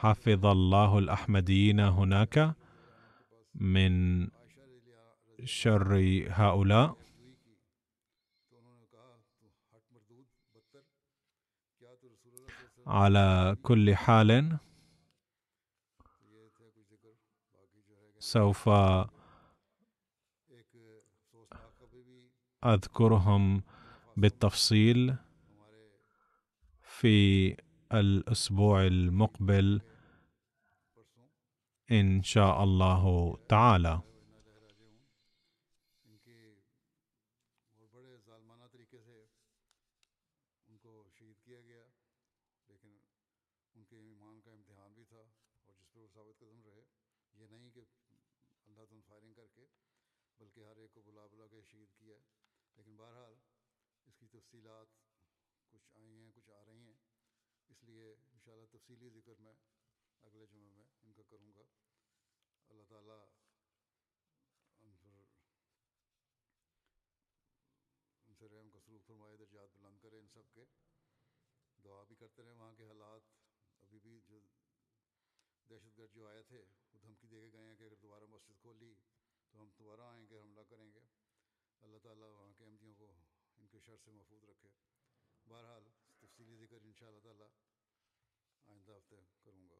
حفظ 0.00 0.46
الله 0.46 0.98
الأحمديين 0.98 1.80
هناك 1.80 2.54
من 3.54 4.24
شر 5.44 6.24
هؤلاء؟ 6.30 6.96
على 12.86 13.56
كل 13.62 13.94
حال 13.96 14.58
سوف 18.18 18.68
أذكرهم 22.64 23.62
بالتفصيل 24.16 25.16
في 26.82 27.56
الأسبوع 27.92 28.86
المقبل 28.86 29.80
إن 31.90 32.22
شاء 32.22 32.64
الله 32.64 33.36
تعالى. 33.48 34.09
کرتے 72.20 72.42
رہے، 72.42 72.52
وہاں 72.52 72.72
کے 72.72 72.84
حالات 72.86 73.22
ابھی 73.80 73.98
بھی 73.98 74.20
جو 74.28 74.40
دہشت 75.70 75.98
گرد 75.98 76.14
جو 76.14 76.26
آئے 76.28 76.42
تھے، 76.42 76.64
وہ 76.92 76.98
دھمکی 76.98 77.26
دے 77.26 77.40
کے 77.40 77.52
گئے 77.52 77.66
ہیں 77.66 77.76
کہ 77.76 77.82
اگر 77.82 77.94
دوبارہ 77.94 78.24
مسجد 78.24 78.60
کھولی 78.60 78.94
تو 79.50 79.62
ہم 79.62 79.70
دوبارہ 79.78 80.00
آئیں 80.00 80.26
گے، 80.30 80.40
حملہ 80.40 80.60
کریں 80.60 80.92
گے۔ 80.92 81.00
اللہ 81.80 81.98
تعالیٰ 81.98 82.28
وہاں 82.28 82.52
کے 82.56 82.64
احمدیوں 82.64 82.94
کو 82.94 83.12
ان 83.56 83.66
کے 83.66 83.78
شر 83.80 83.96
سے 84.04 84.10
محفوظ 84.10 84.44
رکھے۔ 84.44 84.70
بہرحال 85.48 85.84
تفصیلی 86.18 86.56
ذکر 86.56 86.78
ان 86.82 86.92
شاء 86.98 87.06
اللہ 87.06 87.20
تعالیٰ 87.20 87.48
آئندہ 88.66 88.92
ہفتے 88.92 89.16
کروں 89.42 89.68
گا۔ 89.70 89.79